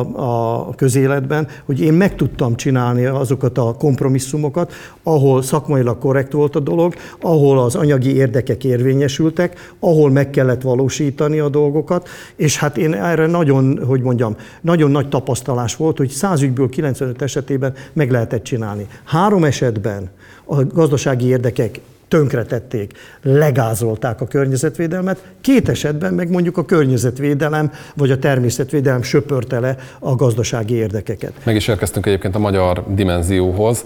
[0.65, 6.59] a közéletben, hogy én meg tudtam csinálni azokat a kompromisszumokat, ahol szakmailag korrekt volt a
[6.59, 12.93] dolog, ahol az anyagi érdekek érvényesültek, ahol meg kellett valósítani a dolgokat, és hát én
[12.93, 18.43] erre nagyon, hogy mondjam, nagyon nagy tapasztalás volt, hogy 100 ügyből 95 esetében meg lehetett
[18.43, 18.87] csinálni.
[19.03, 20.09] Három esetben
[20.45, 21.79] a gazdasági érdekek
[22.11, 29.75] tönkretették, legázolták a környezetvédelmet, két esetben meg mondjuk a környezetvédelem vagy a természetvédelem söpörte le
[29.99, 31.33] a gazdasági érdekeket.
[31.43, 33.85] Meg is érkeztünk egyébként a magyar dimenzióhoz,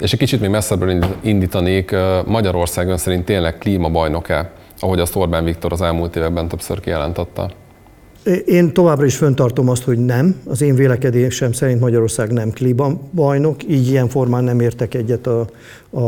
[0.00, 5.72] és egy kicsit még messzebbről indítanék, Magyarország ön szerint tényleg klímabajnok-e, ahogy azt Orbán Viktor
[5.72, 7.50] az elmúlt években többször kijelentette?
[8.46, 10.34] Én továbbra is föntartom azt, hogy nem.
[10.46, 12.52] Az én vélekedésem szerint Magyarország nem
[13.14, 15.46] bajnok, így ilyen formán nem értek egyet a,
[15.90, 16.00] a,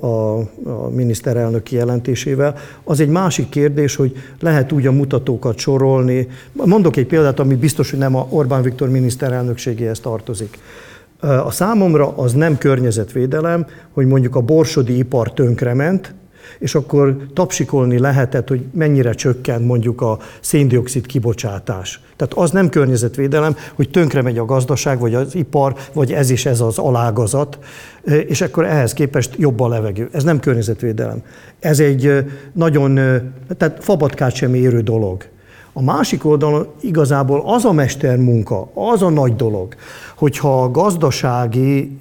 [0.00, 2.56] a, a miniszterelnök kijelentésével.
[2.84, 6.28] Az egy másik kérdés, hogy lehet úgy a mutatókat sorolni.
[6.52, 10.58] Mondok egy példát, ami biztos, hogy nem a Orbán Viktor miniszterelnökségéhez tartozik.
[11.20, 16.14] A számomra az nem környezetvédelem, hogy mondjuk a borsodi ipar tönkrement,
[16.58, 22.00] És akkor tapsikolni lehetett, hogy mennyire csökkent mondjuk a széndiokszid kibocsátás.
[22.16, 26.46] Tehát az nem környezetvédelem, hogy tönkre megy a gazdaság, vagy az ipar, vagy ez is
[26.46, 27.58] ez az alágazat,
[28.26, 30.08] és akkor ehhez képest jobb a levegő.
[30.12, 31.22] Ez nem környezetvédelem.
[31.60, 32.94] Ez egy nagyon,
[33.56, 35.24] tehát fabatkát sem érő dolog.
[35.74, 39.74] A másik oldalon igazából az a mestermunka, az a nagy dolog,
[40.16, 41.98] hogyha a gazdasági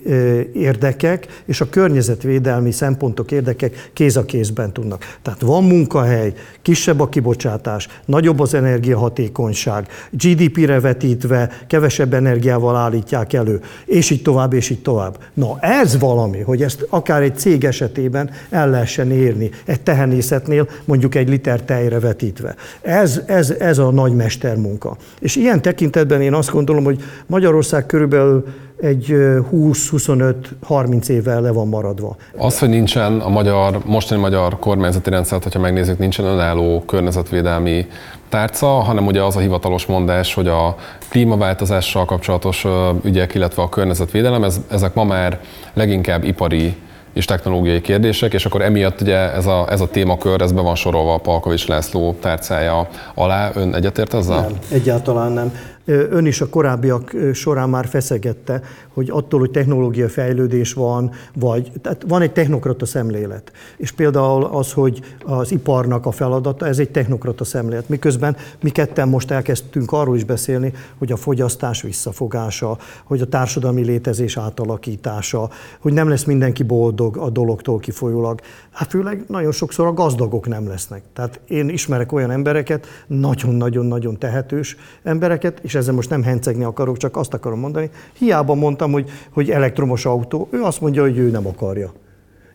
[0.53, 5.17] érdekek és a környezetvédelmi szempontok érdekek kéz a kézben tudnak.
[5.21, 13.61] Tehát van munkahely, kisebb a kibocsátás, nagyobb az energiahatékonyság, GDP-re vetítve kevesebb energiával állítják elő,
[13.85, 15.17] és így tovább, és így tovább.
[15.33, 21.15] Na ez valami, hogy ezt akár egy cég esetében el lehessen érni, egy tehenészetnél mondjuk
[21.15, 22.55] egy liter tejre vetítve.
[22.81, 24.97] Ez, ez, ez a nagy mestermunka.
[25.19, 28.45] És ilyen tekintetben én azt gondolom, hogy Magyarország körülbelül
[28.81, 29.15] egy
[29.51, 32.15] 20-25-30 évvel le van maradva.
[32.37, 37.85] Az, hogy nincsen a magyar, mostani magyar kormányzati rendszer, hogyha megnézzük, nincsen önálló környezetvédelmi
[38.29, 40.75] tárca, hanem ugye az a hivatalos mondás, hogy a
[41.09, 42.65] klímaváltozással kapcsolatos
[43.03, 45.39] ügyek, illetve a környezetvédelem, ez, ezek ma már
[45.73, 46.75] leginkább ipari
[47.13, 50.75] és technológiai kérdések, és akkor emiatt ugye ez a, ez a témakör, ez be van
[50.75, 53.51] sorolva a Palkovics László tárcája alá.
[53.55, 54.41] Ön egyetért ezzel?
[54.41, 55.53] Nem, egyáltalán nem.
[55.91, 58.61] Ön is a korábbiak során már feszegette,
[58.93, 63.51] hogy attól, hogy technológia fejlődés van, vagy tehát van egy technokrata szemlélet.
[63.77, 67.89] És például az, hogy az iparnak a feladata, ez egy technokrata szemlélet.
[67.89, 73.83] Miközben mi ketten most elkezdtünk arról is beszélni, hogy a fogyasztás visszafogása, hogy a társadalmi
[73.83, 75.49] létezés átalakítása,
[75.79, 78.39] hogy nem lesz mindenki boldog a dologtól kifolyólag.
[78.71, 81.01] Hát főleg nagyon sokszor a gazdagok nem lesznek.
[81.13, 87.17] Tehát én ismerek olyan embereket, nagyon-nagyon-nagyon tehetős embereket, és ezzel most nem hencegni akarok, csak
[87.17, 91.47] azt akarom mondani, hiába mondtam, hogy, hogy elektromos autó, ő azt mondja, hogy ő nem
[91.47, 91.91] akarja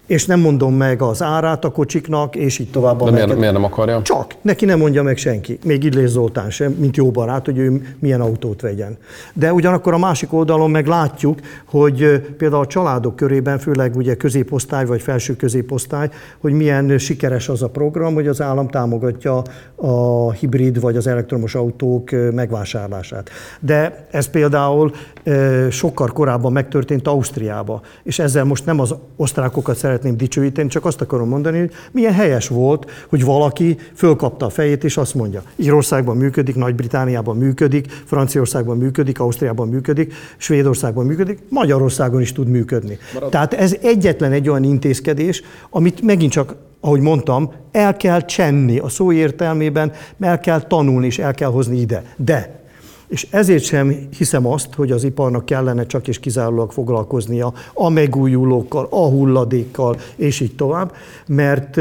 [0.06, 3.02] és nem mondom meg az árát a kocsiknak, és így tovább.
[3.02, 4.02] De miért, miért nem akarja?
[4.02, 7.96] Csak, neki nem mondja meg senki, még Illés Zoltán sem, mint jó barát, hogy ő
[7.98, 8.96] milyen autót vegyen.
[9.34, 14.86] De ugyanakkor a másik oldalon meg látjuk, hogy például a családok körében, főleg ugye középosztály
[14.86, 16.08] vagy felső középosztály,
[16.40, 19.42] hogy milyen sikeres az a program, hogy az állam támogatja
[19.74, 23.30] a hibrid vagy az elektromos autók megvásárlását.
[23.60, 24.92] De ez például
[25.70, 31.00] sokkal korábban megtörtént Ausztriába, és ezzel most nem az osztrákokat szeretném szeretném dicsőíteni, csak azt
[31.00, 36.16] akarom mondani, hogy milyen helyes volt, hogy valaki fölkapta a fejét, és azt mondja, Írországban
[36.16, 42.98] működik, Nagy-Britániában működik, Franciaországban működik, Ausztriában működik, Svédországban működik, Magyarországon is tud működni.
[43.14, 43.30] Marad.
[43.30, 48.88] Tehát ez egyetlen egy olyan intézkedés, amit megint csak ahogy mondtam, el kell csenni a
[48.88, 52.02] szó értelmében, el kell tanulni és el kell hozni ide.
[52.16, 52.64] De
[53.08, 58.86] és ezért sem hiszem azt, hogy az iparnak kellene csak és kizárólag foglalkoznia a megújulókkal,
[58.90, 60.94] a hulladékkal, és így tovább,
[61.26, 61.80] mert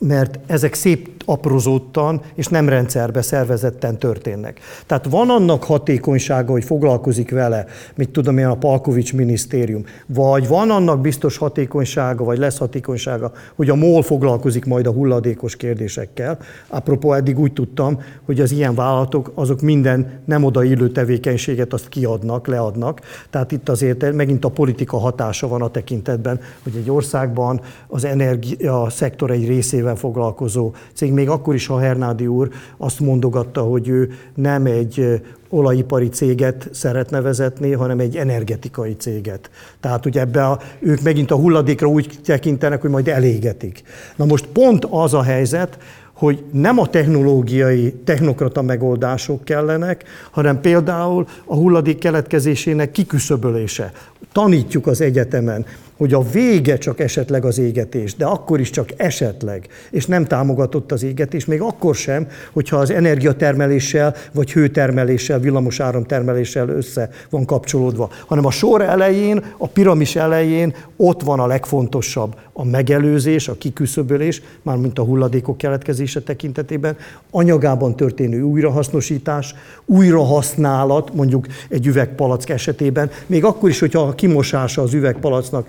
[0.00, 4.60] mert ezek szép aprozódtan és nem rendszerbe szervezetten történnek.
[4.86, 7.64] Tehát van annak hatékonysága, hogy foglalkozik vele,
[7.94, 13.68] mit tudom én, a Palkovics minisztérium, vagy van annak biztos hatékonysága, vagy lesz hatékonysága, hogy
[13.68, 16.38] a MOL foglalkozik majd a hulladékos kérdésekkel.
[16.68, 22.46] Apropó, eddig úgy tudtam, hogy az ilyen vállalatok azok minden nem odaillő tevékenységet azt kiadnak,
[22.46, 23.00] leadnak.
[23.30, 28.90] Tehát itt azért megint a politika hatása van a tekintetben, hogy egy országban az energia
[28.90, 34.10] szektor egy részével foglalkozó cég még akkor is, ha Hernádi úr azt mondogatta, hogy ő
[34.34, 39.50] nem egy olajipari céget szeretne vezetni, hanem egy energetikai céget.
[39.80, 43.82] Tehát ugye ebbe a, ők megint a hulladékra úgy tekintenek, hogy majd elégetik.
[44.16, 45.78] Na most pont az a helyzet,
[46.12, 53.92] hogy nem a technológiai, technokrata megoldások kellenek, hanem például a hulladék keletkezésének kiküszöbölése.
[54.32, 55.66] Tanítjuk az egyetemen,
[55.98, 60.92] hogy a vége csak esetleg az égetés, de akkor is csak esetleg, és nem támogatott
[60.92, 68.10] az égetés, még akkor sem, hogyha az energiatermeléssel, vagy hőtermeléssel, villamos áramtermeléssel össze van kapcsolódva,
[68.26, 74.42] hanem a sor elején, a piramis elején ott van a legfontosabb, a megelőzés, a kiküszöbölés,
[74.62, 76.96] mármint a hulladékok keletkezése tekintetében,
[77.30, 84.94] anyagában történő újrahasznosítás, újrahasználat, mondjuk egy üvegpalack esetében, még akkor is, hogyha a kimosása az
[84.94, 85.66] üvegpalacnak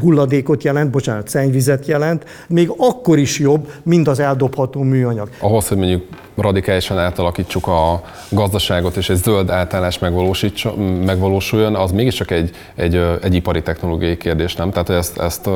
[0.00, 5.28] hulladékot jelent, bocsánat, szennyvizet jelent, még akkor is jobb, mint az eldobható műanyag.
[5.38, 6.02] Ahhoz, hogy mondjuk
[6.36, 9.98] radikálisan átalakítsuk a gazdaságot, és egy zöld átállás
[11.04, 14.70] megvalósuljon, az mégiscsak egy, egy, egy ipari technológiai kérdés, nem?
[14.70, 15.48] Tehát ezt, ezt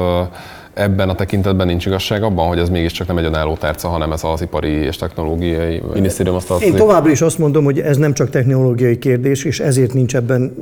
[0.75, 4.25] ebben a tekintetben nincs igazság abban, hogy ez mégiscsak nem egy önálló tárca, hanem ez
[4.25, 8.31] az ipari és technológiai minisztérium azt Én továbbra is azt mondom, hogy ez nem csak
[8.31, 10.55] technológiai kérdés, és ezért nincs ebben,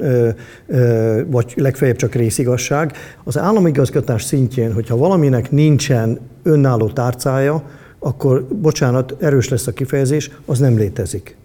[1.27, 2.92] vagy legfeljebb csak részigasság.
[3.25, 7.62] Az államigazgatás szintjén, hogyha valaminek nincsen önálló tárcája,
[7.98, 11.37] akkor, bocsánat, erős lesz a kifejezés, az nem létezik.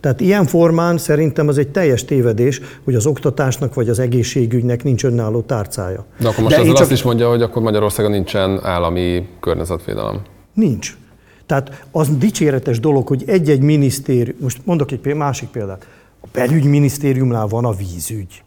[0.00, 5.04] Tehát ilyen formán szerintem az egy teljes tévedés, hogy az oktatásnak vagy az egészségügynek nincs
[5.04, 6.04] önálló tárcája.
[6.18, 6.82] De akkor most De ezzel csak...
[6.82, 10.20] azt is mondja, hogy akkor Magyarországon nincsen állami környezetvédelem.
[10.54, 10.96] Nincs.
[11.46, 15.86] Tehát az dicséretes dolog, hogy egy-egy minisztérium, most mondok egy másik példát,
[16.20, 18.42] a belügyminisztériumnál van a vízügy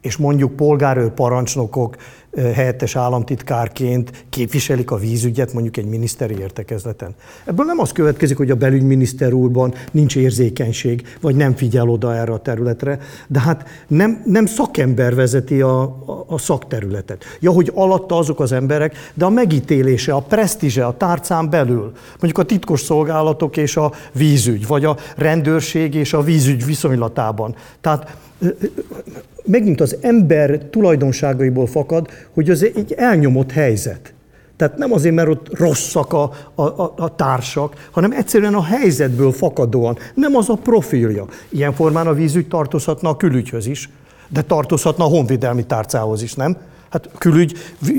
[0.00, 1.96] és mondjuk polgárőr parancsnokok
[2.38, 7.14] helyettes államtitkárként képviselik a vízügyet mondjuk egy miniszteri értekezleten.
[7.44, 12.32] Ebből nem az következik, hogy a belügyminiszter úrban nincs érzékenység, vagy nem figyel oda erre
[12.32, 17.24] a területre, de hát nem, nem szakember vezeti a, a, a szakterületet.
[17.40, 22.38] Ja, hogy alatta azok az emberek, de a megítélése, a presztízse a tárcán belül, mondjuk
[22.38, 27.54] a titkos szolgálatok és a vízügy, vagy a rendőrség és a vízügy viszonylatában.
[27.80, 28.16] Tehát
[29.44, 34.12] megint az ember tulajdonságaiból fakad, hogy az egy elnyomott helyzet.
[34.56, 39.32] Tehát nem azért, mert ott rosszak a, a, a, a társak, hanem egyszerűen a helyzetből
[39.32, 39.98] fakadóan.
[40.14, 41.26] Nem az a profilja.
[41.48, 43.88] Ilyen formán a vízügy tartozhatna a külügyhöz is,
[44.28, 46.56] de tartozhatna a honvédelmi tárcához is, nem?
[46.88, 47.52] Hát külügy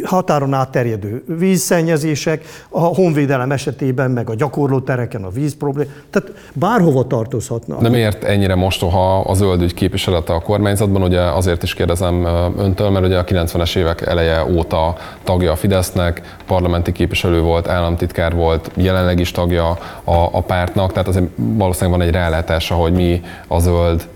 [0.04, 7.08] határon átterjedő vízszennyezések, a honvédelem esetében, meg a gyakorló tereken a víz problém, tehát bárhova
[7.08, 7.78] tartozhatna.
[7.78, 11.02] De miért ennyire mostoha a zöld ügy képviselete a kormányzatban?
[11.02, 12.24] Ugye azért is kérdezem
[12.58, 18.36] öntől, mert ugye a 90-es évek eleje óta tagja a Fidesznek, parlamenti képviselő volt, államtitkár
[18.36, 19.70] volt, jelenleg is tagja
[20.04, 24.08] a, a pártnak, tehát azért valószínűleg van egy rálátása, hogy mi a zöld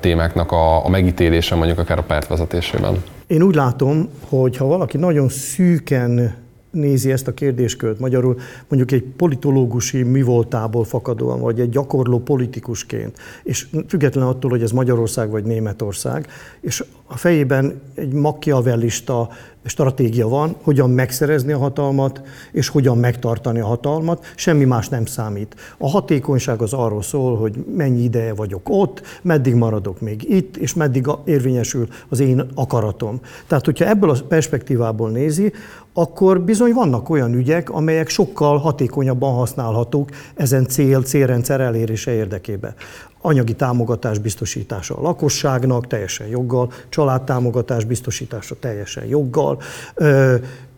[0.00, 3.02] témáknak a, a megítélése mondjuk akár a párt vezetésében.
[3.28, 6.36] Én úgy látom, hogy ha valaki nagyon szűken
[6.70, 8.36] nézi ezt a kérdéskört, magyarul
[8.68, 14.70] mondjuk egy politológusi mi voltából fakadóan, vagy egy gyakorló politikusként, és független attól, hogy ez
[14.70, 16.26] Magyarország vagy Németország,
[16.60, 19.28] és a fejében egy machiavellista
[19.64, 25.54] stratégia van, hogyan megszerezni a hatalmat, és hogyan megtartani a hatalmat, semmi más nem számít.
[25.78, 30.74] A hatékonyság az arról szól, hogy mennyi ideje vagyok ott, meddig maradok még itt, és
[30.74, 33.20] meddig érvényesül az én akaratom.
[33.46, 35.52] Tehát, hogyha ebből a perspektívából nézi,
[36.00, 42.74] akkor bizony vannak olyan ügyek, amelyek sokkal hatékonyabban használhatók ezen cél, célrendszer elérése érdekében
[43.20, 49.60] anyagi támogatás biztosítása a lakosságnak, teljesen joggal, családtámogatás biztosítása teljesen joggal,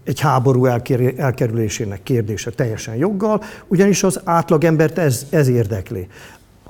[0.04, 0.64] egy háború
[1.16, 6.08] elkerülésének kérdése teljesen joggal, ugyanis az átlagembert ez, ez érdekli.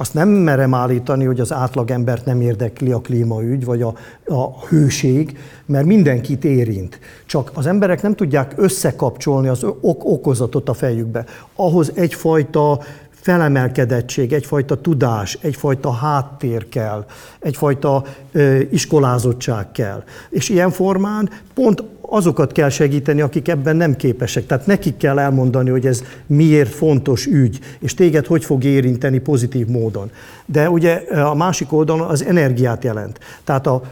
[0.01, 3.95] Azt nem merem állítani, hogy az átlagembert nem érdekli a klímaügy, vagy a,
[4.27, 6.99] a hőség, mert mindenkit érint.
[7.27, 11.25] Csak az emberek nem tudják összekapcsolni az ok- okozatot a fejükbe.
[11.55, 12.81] Ahhoz egyfajta
[13.21, 17.05] felemelkedettség, egyfajta tudás, egyfajta háttér kell,
[17.41, 20.05] egyfajta ö, iskolázottság kell.
[20.31, 24.47] És ilyen formán pont azokat kell segíteni, akik ebben nem képesek.
[24.47, 29.67] Tehát nekik kell elmondani, hogy ez miért fontos ügy, és téged hogy fog érinteni pozitív
[29.67, 30.11] módon.
[30.47, 33.19] De ugye a másik oldalon az energiát jelent.
[33.45, 33.83] Tehát a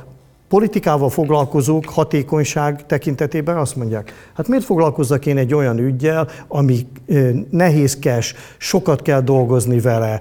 [0.48, 6.86] politikával foglalkozók hatékonyság tekintetében azt mondják, hát miért foglalkozzak én egy olyan ügyjel, ami
[7.50, 10.20] nehézkes, sokat kell dolgozni vele,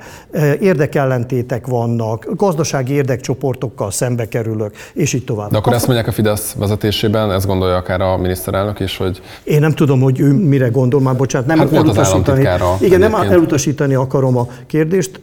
[0.59, 5.51] érdekellentétek vannak, gazdasági érdekcsoportokkal szembe kerülök, és így tovább.
[5.51, 9.21] De akkor ezt mondják a Fidesz vezetésében, ezt gondolja akár a miniszterelnök is, hogy...
[9.43, 12.47] Én nem tudom, hogy ő mire gondol, már bocsánat, nem hát elutasítani.
[12.79, 15.21] Igen, nem elutasítani akarom a kérdést.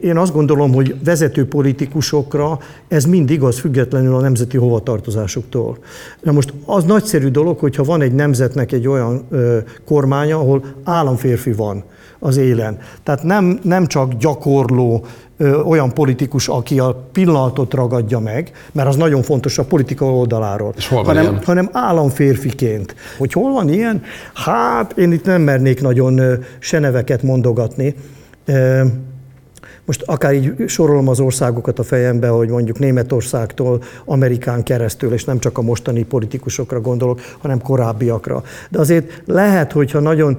[0.00, 2.58] Én azt gondolom, hogy vezető politikusokra
[2.88, 5.78] ez mind igaz, függ függetlenül a nemzeti hovatartozásuktól.
[6.22, 11.52] Na most az nagyszerű dolog, hogyha van egy nemzetnek egy olyan ö, kormánya, ahol államférfi
[11.52, 11.84] van
[12.18, 12.78] az élen.
[13.02, 15.04] Tehát nem, nem csak gyakorló
[15.36, 20.72] ö, olyan politikus, aki a pillanatot ragadja meg, mert az nagyon fontos a politika oldaláról,
[20.76, 22.94] És hol hanem, hanem államférfiként.
[23.18, 24.02] Hogy hol van ilyen?
[24.34, 27.94] Hát én itt nem mernék nagyon ö, se neveket mondogatni.
[28.44, 28.82] Ö,
[29.88, 35.38] most akár így sorolom az országokat a fejembe, hogy mondjuk Németországtól Amerikán keresztül, és nem
[35.38, 38.42] csak a mostani politikusokra gondolok, hanem korábbiakra.
[38.70, 40.38] De azért lehet, hogyha nagyon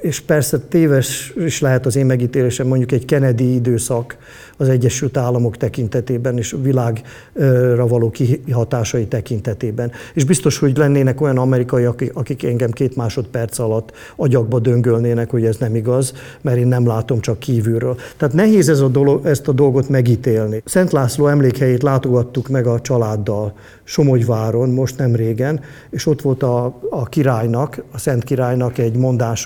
[0.00, 4.16] és persze téves is lehet az én megítélésem, mondjuk egy Kennedy időszak
[4.56, 9.92] az Egyesült Államok tekintetében és a világra való kihatásai tekintetében.
[10.14, 15.56] És biztos, hogy lennének olyan amerikaiak, akik engem két másodperc alatt agyakba döngölnének, hogy ez
[15.56, 17.96] nem igaz, mert én nem látom csak kívülről.
[18.16, 20.62] Tehát nehéz ez a dolog, ezt a dolgot megítélni.
[20.64, 23.54] Szent László emlékhelyét látogattuk meg a családdal
[23.84, 28.96] Somogyváron most nem régen, és ott volt a, a királynak, a Szent Királynak egy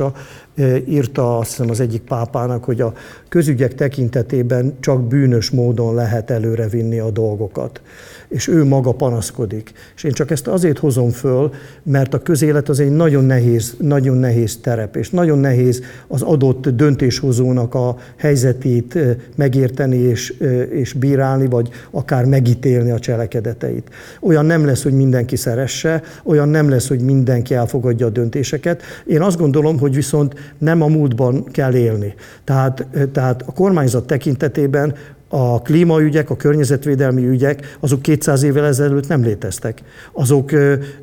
[0.00, 0.12] mondása,
[0.88, 2.92] írta azt hiszem az egyik pápának, hogy a
[3.28, 7.80] közügyek tekintetében csak bűnös módon lehet előrevinni a dolgokat
[8.30, 9.72] és ő maga panaszkodik.
[9.96, 11.52] És én csak ezt azért hozom föl,
[11.82, 16.68] mert a közélet az egy nagyon nehéz, nagyon nehéz terep, és nagyon nehéz az adott
[16.68, 18.98] döntéshozónak a helyzetét
[19.34, 20.34] megérteni és,
[20.70, 23.90] és bírálni, vagy akár megítélni a cselekedeteit.
[24.20, 28.82] Olyan nem lesz, hogy mindenki szeresse, olyan nem lesz, hogy mindenki elfogadja a döntéseket.
[29.06, 32.14] Én azt gondolom, hogy viszont nem a múltban kell élni.
[32.44, 34.94] Tehát, tehát a kormányzat tekintetében
[35.32, 39.82] a klímaügyek, a környezetvédelmi ügyek, azok 200 évvel ezelőtt nem léteztek.
[40.12, 40.50] Azok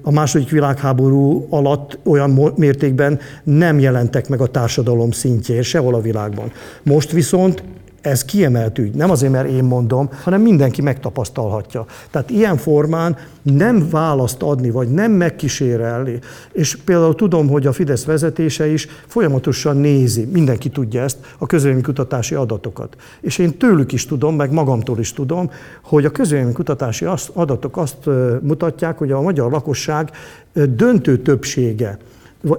[0.01, 6.51] a második világháború alatt olyan mértékben nem jelentek meg a társadalom szintjén sehol a világban.
[6.83, 7.63] Most viszont
[8.07, 8.95] ez kiemelt ügy.
[8.95, 11.85] Nem azért, mert én mondom, hanem mindenki megtapasztalhatja.
[12.11, 16.19] Tehát ilyen formán nem választ adni, vagy nem megkísérelni.
[16.51, 21.45] És például tudom, hogy a Fidesz vezetése is folyamatosan nézi, mindenki tudja ezt, a
[21.81, 22.95] kutatási adatokat.
[23.21, 25.51] És én tőlük is tudom, meg magamtól is tudom,
[25.81, 26.11] hogy a
[26.53, 28.09] kutatási adatok azt
[28.41, 30.11] mutatják, hogy a magyar lakosság
[30.53, 31.97] döntő többsége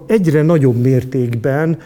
[0.07, 1.79] egyre nagyobb mértékben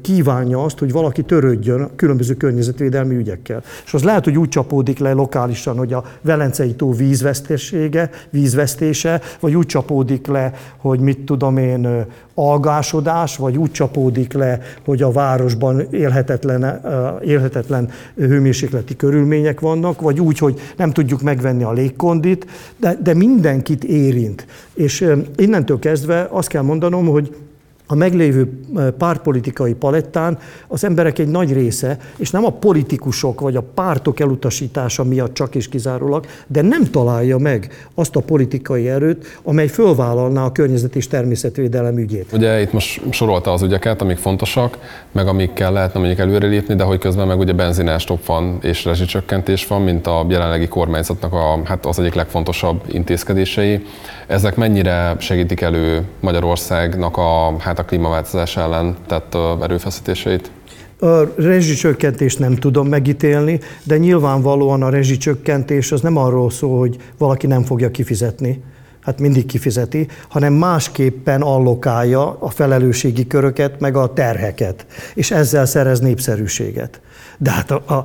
[0.00, 3.62] kívánja azt, hogy valaki törődjön különböző környezetvédelmi ügyekkel.
[3.84, 9.54] És az lehet, hogy úgy csapódik le lokálisan, hogy a Velencei tó vízvesztésége, vízvesztése, vagy
[9.54, 15.80] úgy csapódik le, hogy mit tudom én, algásodás, vagy úgy csapódik le, hogy a városban
[15.90, 16.80] élhetetlen,
[17.24, 23.84] élhetetlen hőmérsékleti körülmények vannak, vagy úgy, hogy nem tudjuk megvenni a légkondit, de, de mindenkit
[23.84, 24.46] érint.
[24.74, 27.34] És innentől kezdve azt kell mondanom, hogy
[27.90, 28.60] a meglévő
[28.98, 30.38] pártpolitikai palettán
[30.68, 35.54] az emberek egy nagy része, és nem a politikusok vagy a pártok elutasítása miatt csak
[35.54, 41.08] és kizárólag, de nem találja meg azt a politikai erőt, amely fölvállalná a környezet és
[41.08, 42.32] természetvédelem ügyét.
[42.32, 44.78] Ugye itt most sorolta az ügyeket, amik fontosak,
[45.12, 49.82] meg amikkel lehetne mondjuk előrelépni, de hogy közben meg ugye benzinástop van és rezsicsökkentés van,
[49.82, 53.84] mint a jelenlegi kormányzatnak a, hát az egyik legfontosabb intézkedései.
[54.26, 60.50] Ezek mennyire segítik elő Magyarországnak a, hát a klímaváltozás ellen tett erőfeszítéseit?
[61.00, 67.46] A rezsicsökkentést nem tudom megítélni, de nyilvánvalóan a rezsicsökkentés az nem arról szól, hogy valaki
[67.46, 68.62] nem fogja kifizetni,
[69.00, 76.00] hát mindig kifizeti, hanem másképpen allokálja a felelősségi köröket, meg a terheket, és ezzel szerez
[76.00, 77.00] népszerűséget.
[77.42, 78.04] De hát a, a,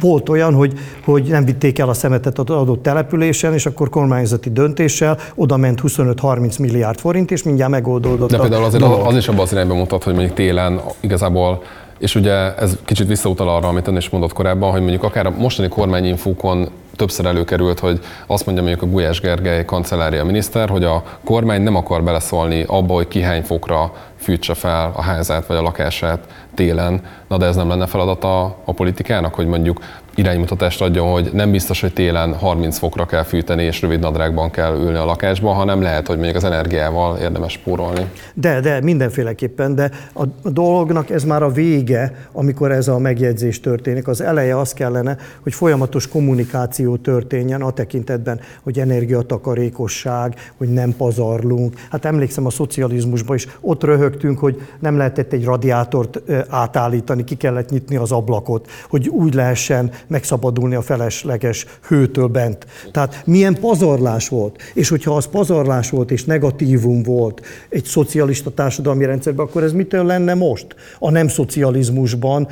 [0.00, 0.72] volt olyan, hogy,
[1.04, 5.80] hogy nem vitték el a szemetet az adott településen, és akkor kormányzati döntéssel oda ment
[5.82, 9.76] 25-30 milliárd forint, és mindjárt megoldódott De például azért az, az is abban az irányban
[9.76, 11.62] mutat, hogy mondjuk télen igazából
[11.98, 15.30] és ugye ez kicsit visszautal arra, amit ön is mondott korábban, hogy mondjuk akár a
[15.30, 21.02] mostani kormányinfókon többször előkerült, hogy azt mondja mondjuk a Gulyás Gergely kancellária miniszter, hogy a
[21.24, 25.62] kormány nem akar beleszólni abba, hogy ki hány fokra fűtse fel a házát vagy a
[25.62, 27.00] lakását télen.
[27.28, 29.80] Na de ez nem lenne feladata a politikának, hogy mondjuk
[30.14, 34.74] iránymutatást adjon, hogy nem biztos, hogy télen 30 fokra kell fűteni és rövid nadrágban kell
[34.74, 38.10] ülni a lakásban, hanem lehet, hogy mondjuk az energiával érdemes spórolni.
[38.34, 44.08] De, de mindenféleképpen, de a, dolognak ez már a vége, amikor ez a megjegyzés történik.
[44.08, 51.74] Az eleje az kellene, hogy folyamatos kommunikáció történjen a tekintetben, hogy energiatakarékosság, hogy nem pazarlunk.
[51.90, 57.70] Hát emlékszem a szocializmusban is, ott röhögtünk, hogy nem lehetett egy radiátort átállítani, ki kellett
[57.70, 62.66] nyitni az ablakot, hogy úgy lehessen megszabadulni a felesleges hőtől bent.
[62.92, 64.62] Tehát milyen pazarlás volt.
[64.74, 70.04] És hogyha az pazarlás volt és negatívum volt egy szocialista társadalmi rendszerben, akkor ez mitől
[70.04, 70.66] lenne most?
[70.98, 72.48] A nem szocializmusban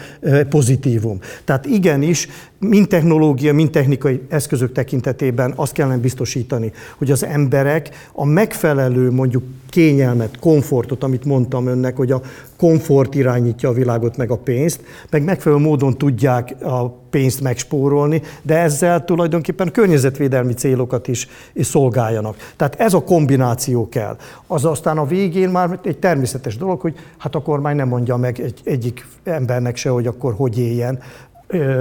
[0.49, 1.19] pozitívum.
[1.45, 2.29] Tehát igenis,
[2.59, 9.43] mind technológia, mind technikai eszközök tekintetében azt kellene biztosítani, hogy az emberek a megfelelő mondjuk
[9.69, 12.23] kényelmet, komfortot, amit mondtam önnek, hogy a
[12.63, 18.59] komfort irányítja a világot meg a pénzt, meg megfelelő módon tudják a pénzt megspórolni, de
[18.59, 22.37] ezzel tulajdonképpen környezetvédelmi célokat is, szolgáljanak.
[22.57, 24.17] Tehát ez a kombináció kell.
[24.47, 28.41] Az aztán a végén már egy természetes dolog, hogy hát a kormány nem mondja meg
[28.41, 30.99] egy, egyik embernek se, hogy akkor hogy éljen,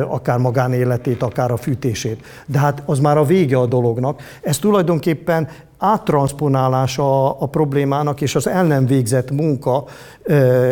[0.08, 2.26] akár magánéletét, akár a fűtését.
[2.46, 4.22] De hát az már a vége a dolognak.
[4.42, 5.48] Ez tulajdonképpen
[5.84, 9.84] áttranszponálása a problémának és az el nem végzett munka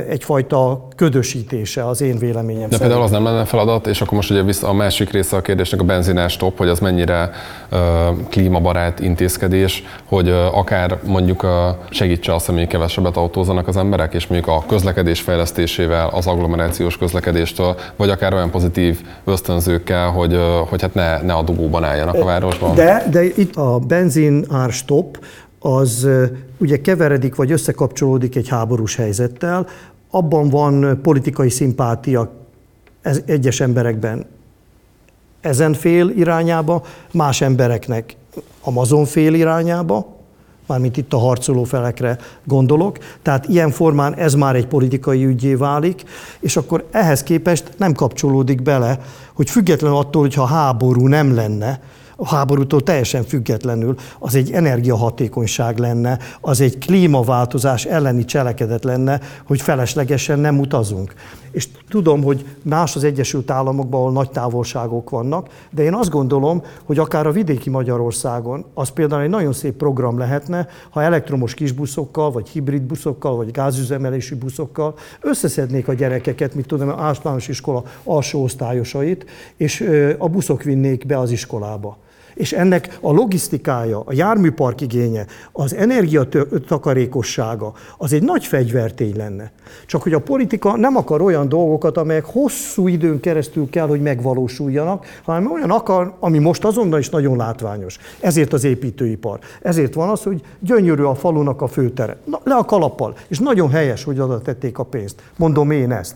[0.09, 2.79] egyfajta ködösítése az én véleményem De szerint.
[2.79, 5.81] például az nem lenne feladat, és akkor most ugye vissza a másik része a kérdésnek
[5.81, 7.31] a benzinás top, hogy az mennyire
[8.29, 11.49] klímabarát intézkedés, hogy akár mondjuk uh,
[11.89, 17.75] segítse azt, hogy kevesebbet autózanak az emberek, és mondjuk a közlekedés fejlesztésével, az agglomerációs közlekedéstől,
[17.95, 20.39] vagy akár olyan pozitív ösztönzőkkel, hogy,
[20.69, 22.75] hogy hát ne, ne a dugóban álljanak a városban.
[22.75, 25.25] De, de itt a benzin ár stop,
[25.59, 26.07] az
[26.57, 29.67] ugye keveredik vagy összekapcsolódik egy háborús helyzettel,
[30.09, 32.31] abban van politikai szimpátia
[33.25, 34.25] egyes emberekben
[35.41, 38.15] ezen fél irányába, más embereknek
[38.61, 40.17] Amazon fél irányába,
[40.65, 42.97] mármint itt a harcoló felekre gondolok.
[43.21, 46.03] Tehát ilyen formán ez már egy politikai ügyé válik,
[46.39, 48.99] és akkor ehhez képest nem kapcsolódik bele,
[49.33, 51.79] hogy függetlenül attól, hogyha háború nem lenne,
[52.21, 59.61] a háborútól teljesen függetlenül, az egy energiahatékonyság lenne, az egy klímaváltozás elleni cselekedet lenne, hogy
[59.61, 61.13] feleslegesen nem utazunk.
[61.51, 66.63] És tudom, hogy más az Egyesült Államokban, ahol nagy távolságok vannak, de én azt gondolom,
[66.83, 72.31] hogy akár a vidéki Magyarországon az például egy nagyon szép program lehetne, ha elektromos kisbuszokkal,
[72.31, 78.43] vagy hibrid buszokkal, vagy gázüzemelésű buszokkal összeszednék a gyerekeket, mit tudom, az általános iskola alsó
[78.43, 79.25] osztályosait,
[79.57, 81.97] és a buszok vinnék be az iskolába
[82.39, 89.51] és ennek a logisztikája, a járműpark igénye, az energiatakarékossága, az egy nagy fegyvertény lenne.
[89.85, 95.05] Csak hogy a politika nem akar olyan dolgokat, amelyek hosszú időn keresztül kell, hogy megvalósuljanak,
[95.23, 97.97] hanem olyan akar, ami most azonnal is nagyon látványos.
[98.19, 99.39] Ezért az építőipar.
[99.61, 102.17] Ezért van az, hogy gyönyörű a falunak a főtere.
[102.25, 103.15] Na, le a kalappal.
[103.27, 105.21] És nagyon helyes, hogy oda tették a pénzt.
[105.37, 106.15] Mondom én ezt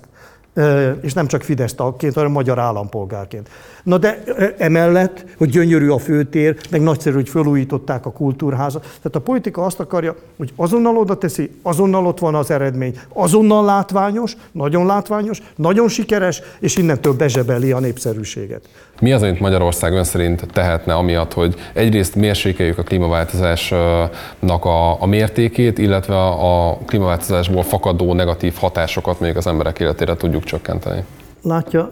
[1.01, 3.49] és nem csak Fidesz tagként, hanem magyar állampolgárként.
[3.83, 4.23] Na de
[4.57, 8.81] emellett, hogy gyönyörű a főtér, meg nagyszerű, hogy felújították a kultúrházat.
[8.81, 13.65] Tehát a politika azt akarja, hogy azonnal oda teszi, azonnal ott van az eredmény, azonnal
[13.65, 18.61] látványos, nagyon látványos, nagyon sikeres, és innentől bezsebeli a népszerűséget.
[18.99, 25.05] Mi az, amit Magyarország ön szerint tehetne amiatt, hogy egyrészt mérsékeljük a klímaváltozásnak a, a
[25.05, 31.03] mértékét, illetve a klímaváltozásból fakadó negatív hatásokat még az emberek életére tudjuk csökkenteni?
[31.41, 31.89] Látja,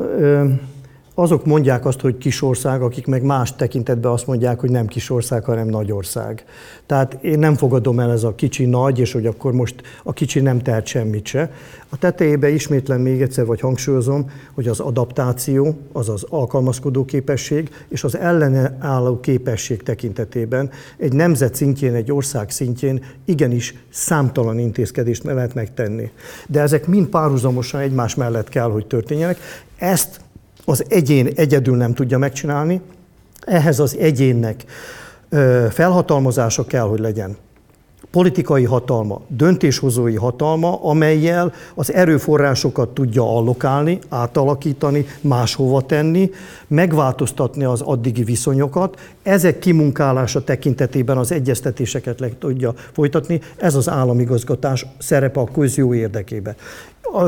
[1.16, 5.68] azok mondják azt, hogy kisország, akik meg más tekintetben azt mondják, hogy nem kisország, hanem
[5.68, 6.46] nagyország.
[6.86, 10.40] Tehát én nem fogadom el ez a kicsi nagy, és hogy akkor most a kicsi
[10.40, 11.52] nem tehet semmit se.
[11.90, 18.04] A tetejébe ismétlen még egyszer, vagy hangsúlyozom, hogy az adaptáció, az az alkalmazkodó képesség, és
[18.04, 25.54] az ellene álló képesség tekintetében egy nemzet szintjén, egy ország szintjén igenis számtalan intézkedést lehet
[25.54, 26.12] megtenni.
[26.48, 29.38] De ezek mind párhuzamosan egymás mellett kell, hogy történjenek.
[29.78, 30.20] Ezt
[30.66, 32.82] az egyén egyedül nem tudja megcsinálni,
[33.40, 34.64] ehhez az egyénnek
[35.70, 37.38] felhatalmazása kell, hogy legyen.
[38.12, 46.30] Politikai hatalma, döntéshozói hatalma, amelyel az erőforrásokat tudja allokálni, átalakítani, máshova tenni,
[46.68, 54.86] megváltoztatni az addigi viszonyokat, ezek kimunkálása tekintetében az egyeztetéseket le tudja folytatni, ez az államigazgatás
[54.98, 56.56] szerepe a közjó érdekében.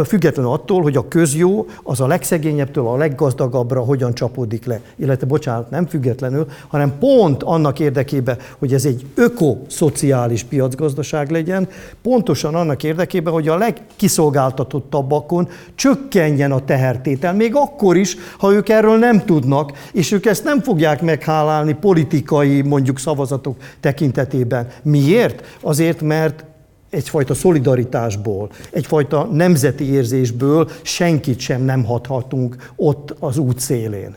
[0.05, 4.81] Függetlenül attól, hogy a közjó az a legszegényebbtől a leggazdagabbra hogyan csapódik le.
[4.95, 10.43] Illetve, bocsánat, nem függetlenül, hanem pont annak érdekében, hogy ez egy ökoszociális
[10.75, 11.67] piacgazdaság legyen,
[12.01, 18.97] pontosan annak érdekében, hogy a legkiszolgáltatottabbakon csökkenjen a tehertétel, még akkor is, ha ők erről
[18.97, 24.67] nem tudnak, és ők ezt nem fogják meghálálni politikai, mondjuk szavazatok tekintetében.
[24.81, 25.57] Miért?
[25.61, 26.45] Azért, mert
[26.89, 34.15] egyfajta szolidaritásból, egyfajta nemzeti érzésből senkit sem nem hathatunk ott az út szélén.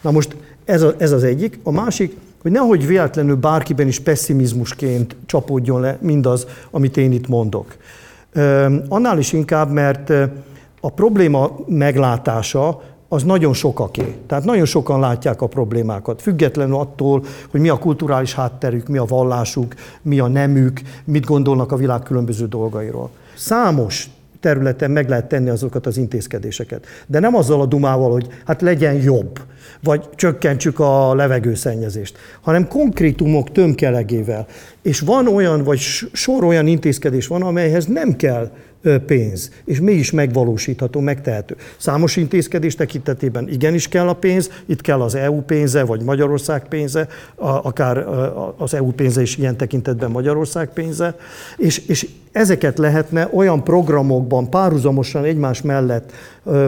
[0.00, 1.58] Na most ez, a, ez az egyik.
[1.62, 7.76] A másik, hogy nehogy véletlenül bárkiben is pessimizmusként csapódjon le mindaz, amit én itt mondok.
[8.88, 10.12] Annál is inkább, mert
[10.80, 14.16] a probléma meglátása az nagyon sokaké.
[14.26, 19.04] Tehát nagyon sokan látják a problémákat, függetlenül attól, hogy mi a kulturális hátterük, mi a
[19.04, 23.10] vallásuk, mi a nemük, mit gondolnak a világ különböző dolgairól.
[23.36, 24.10] Számos
[24.46, 26.86] területen meg lehet tenni azokat az intézkedéseket.
[27.06, 29.40] De nem azzal a dumával, hogy hát legyen jobb,
[29.82, 34.46] vagy csökkentsük a levegőszennyezést, hanem konkrétumok tömkelegével.
[34.82, 35.78] És van olyan, vagy
[36.12, 38.50] sor olyan intézkedés van, amelyhez nem kell
[39.06, 41.56] pénz, és mégis megvalósítható, megtehető.
[41.76, 47.08] Számos intézkedés tekintetében igenis kell a pénz, itt kell az EU pénze, vagy Magyarország pénze,
[47.36, 48.06] akár
[48.56, 51.16] az EU pénze is ilyen tekintetben Magyarország pénze,
[51.56, 56.12] és, és ezeket lehetne olyan programokban, párhuzamosan egymás mellett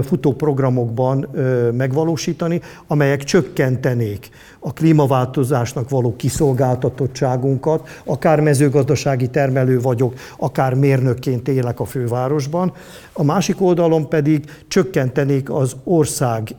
[0.02, 1.28] futó programokban
[1.72, 11.84] megvalósítani, amelyek csökkentenék a klímaváltozásnak való kiszolgáltatottságunkat, akár mezőgazdasági termelő vagyok, akár mérnökként élek a
[12.08, 12.72] fővárosban.
[13.12, 16.54] A másik oldalon pedig csökkentenék az ország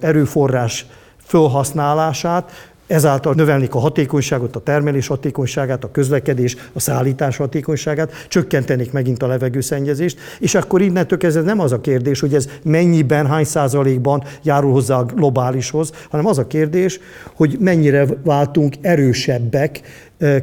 [0.00, 0.86] erőforrás
[1.16, 2.52] felhasználását,
[2.86, 9.26] Ezáltal növelnék a hatékonyságot, a termelés hatékonyságát, a közlekedés, a szállítás hatékonyságát, csökkentenék megint a
[9.26, 14.72] levegőszennyezést, és akkor innentől kezdve nem az a kérdés, hogy ez mennyiben, hány százalékban járul
[14.72, 17.00] hozzá a globálishoz, hanem az a kérdés,
[17.34, 19.80] hogy mennyire váltunk erősebbek,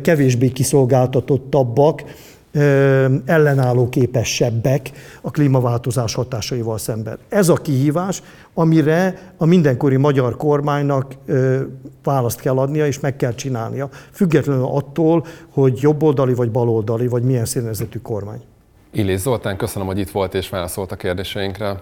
[0.02, 2.04] kevésbé kiszolgáltatottabbak,
[3.26, 4.92] ellenálló képesebbek
[5.22, 7.18] a klímaváltozás hatásaival szemben.
[7.30, 8.22] Ez a kihívás,
[8.54, 11.14] amire a mindenkori magyar kormánynak
[12.04, 17.46] választ kell adnia és meg kell csinálnia, függetlenül attól, hogy jobboldali vagy baloldali, vagy milyen
[17.46, 18.42] színezetű kormány.
[18.92, 21.82] Illés Zoltán, köszönöm, hogy itt volt és válaszolt a kérdéseinkre.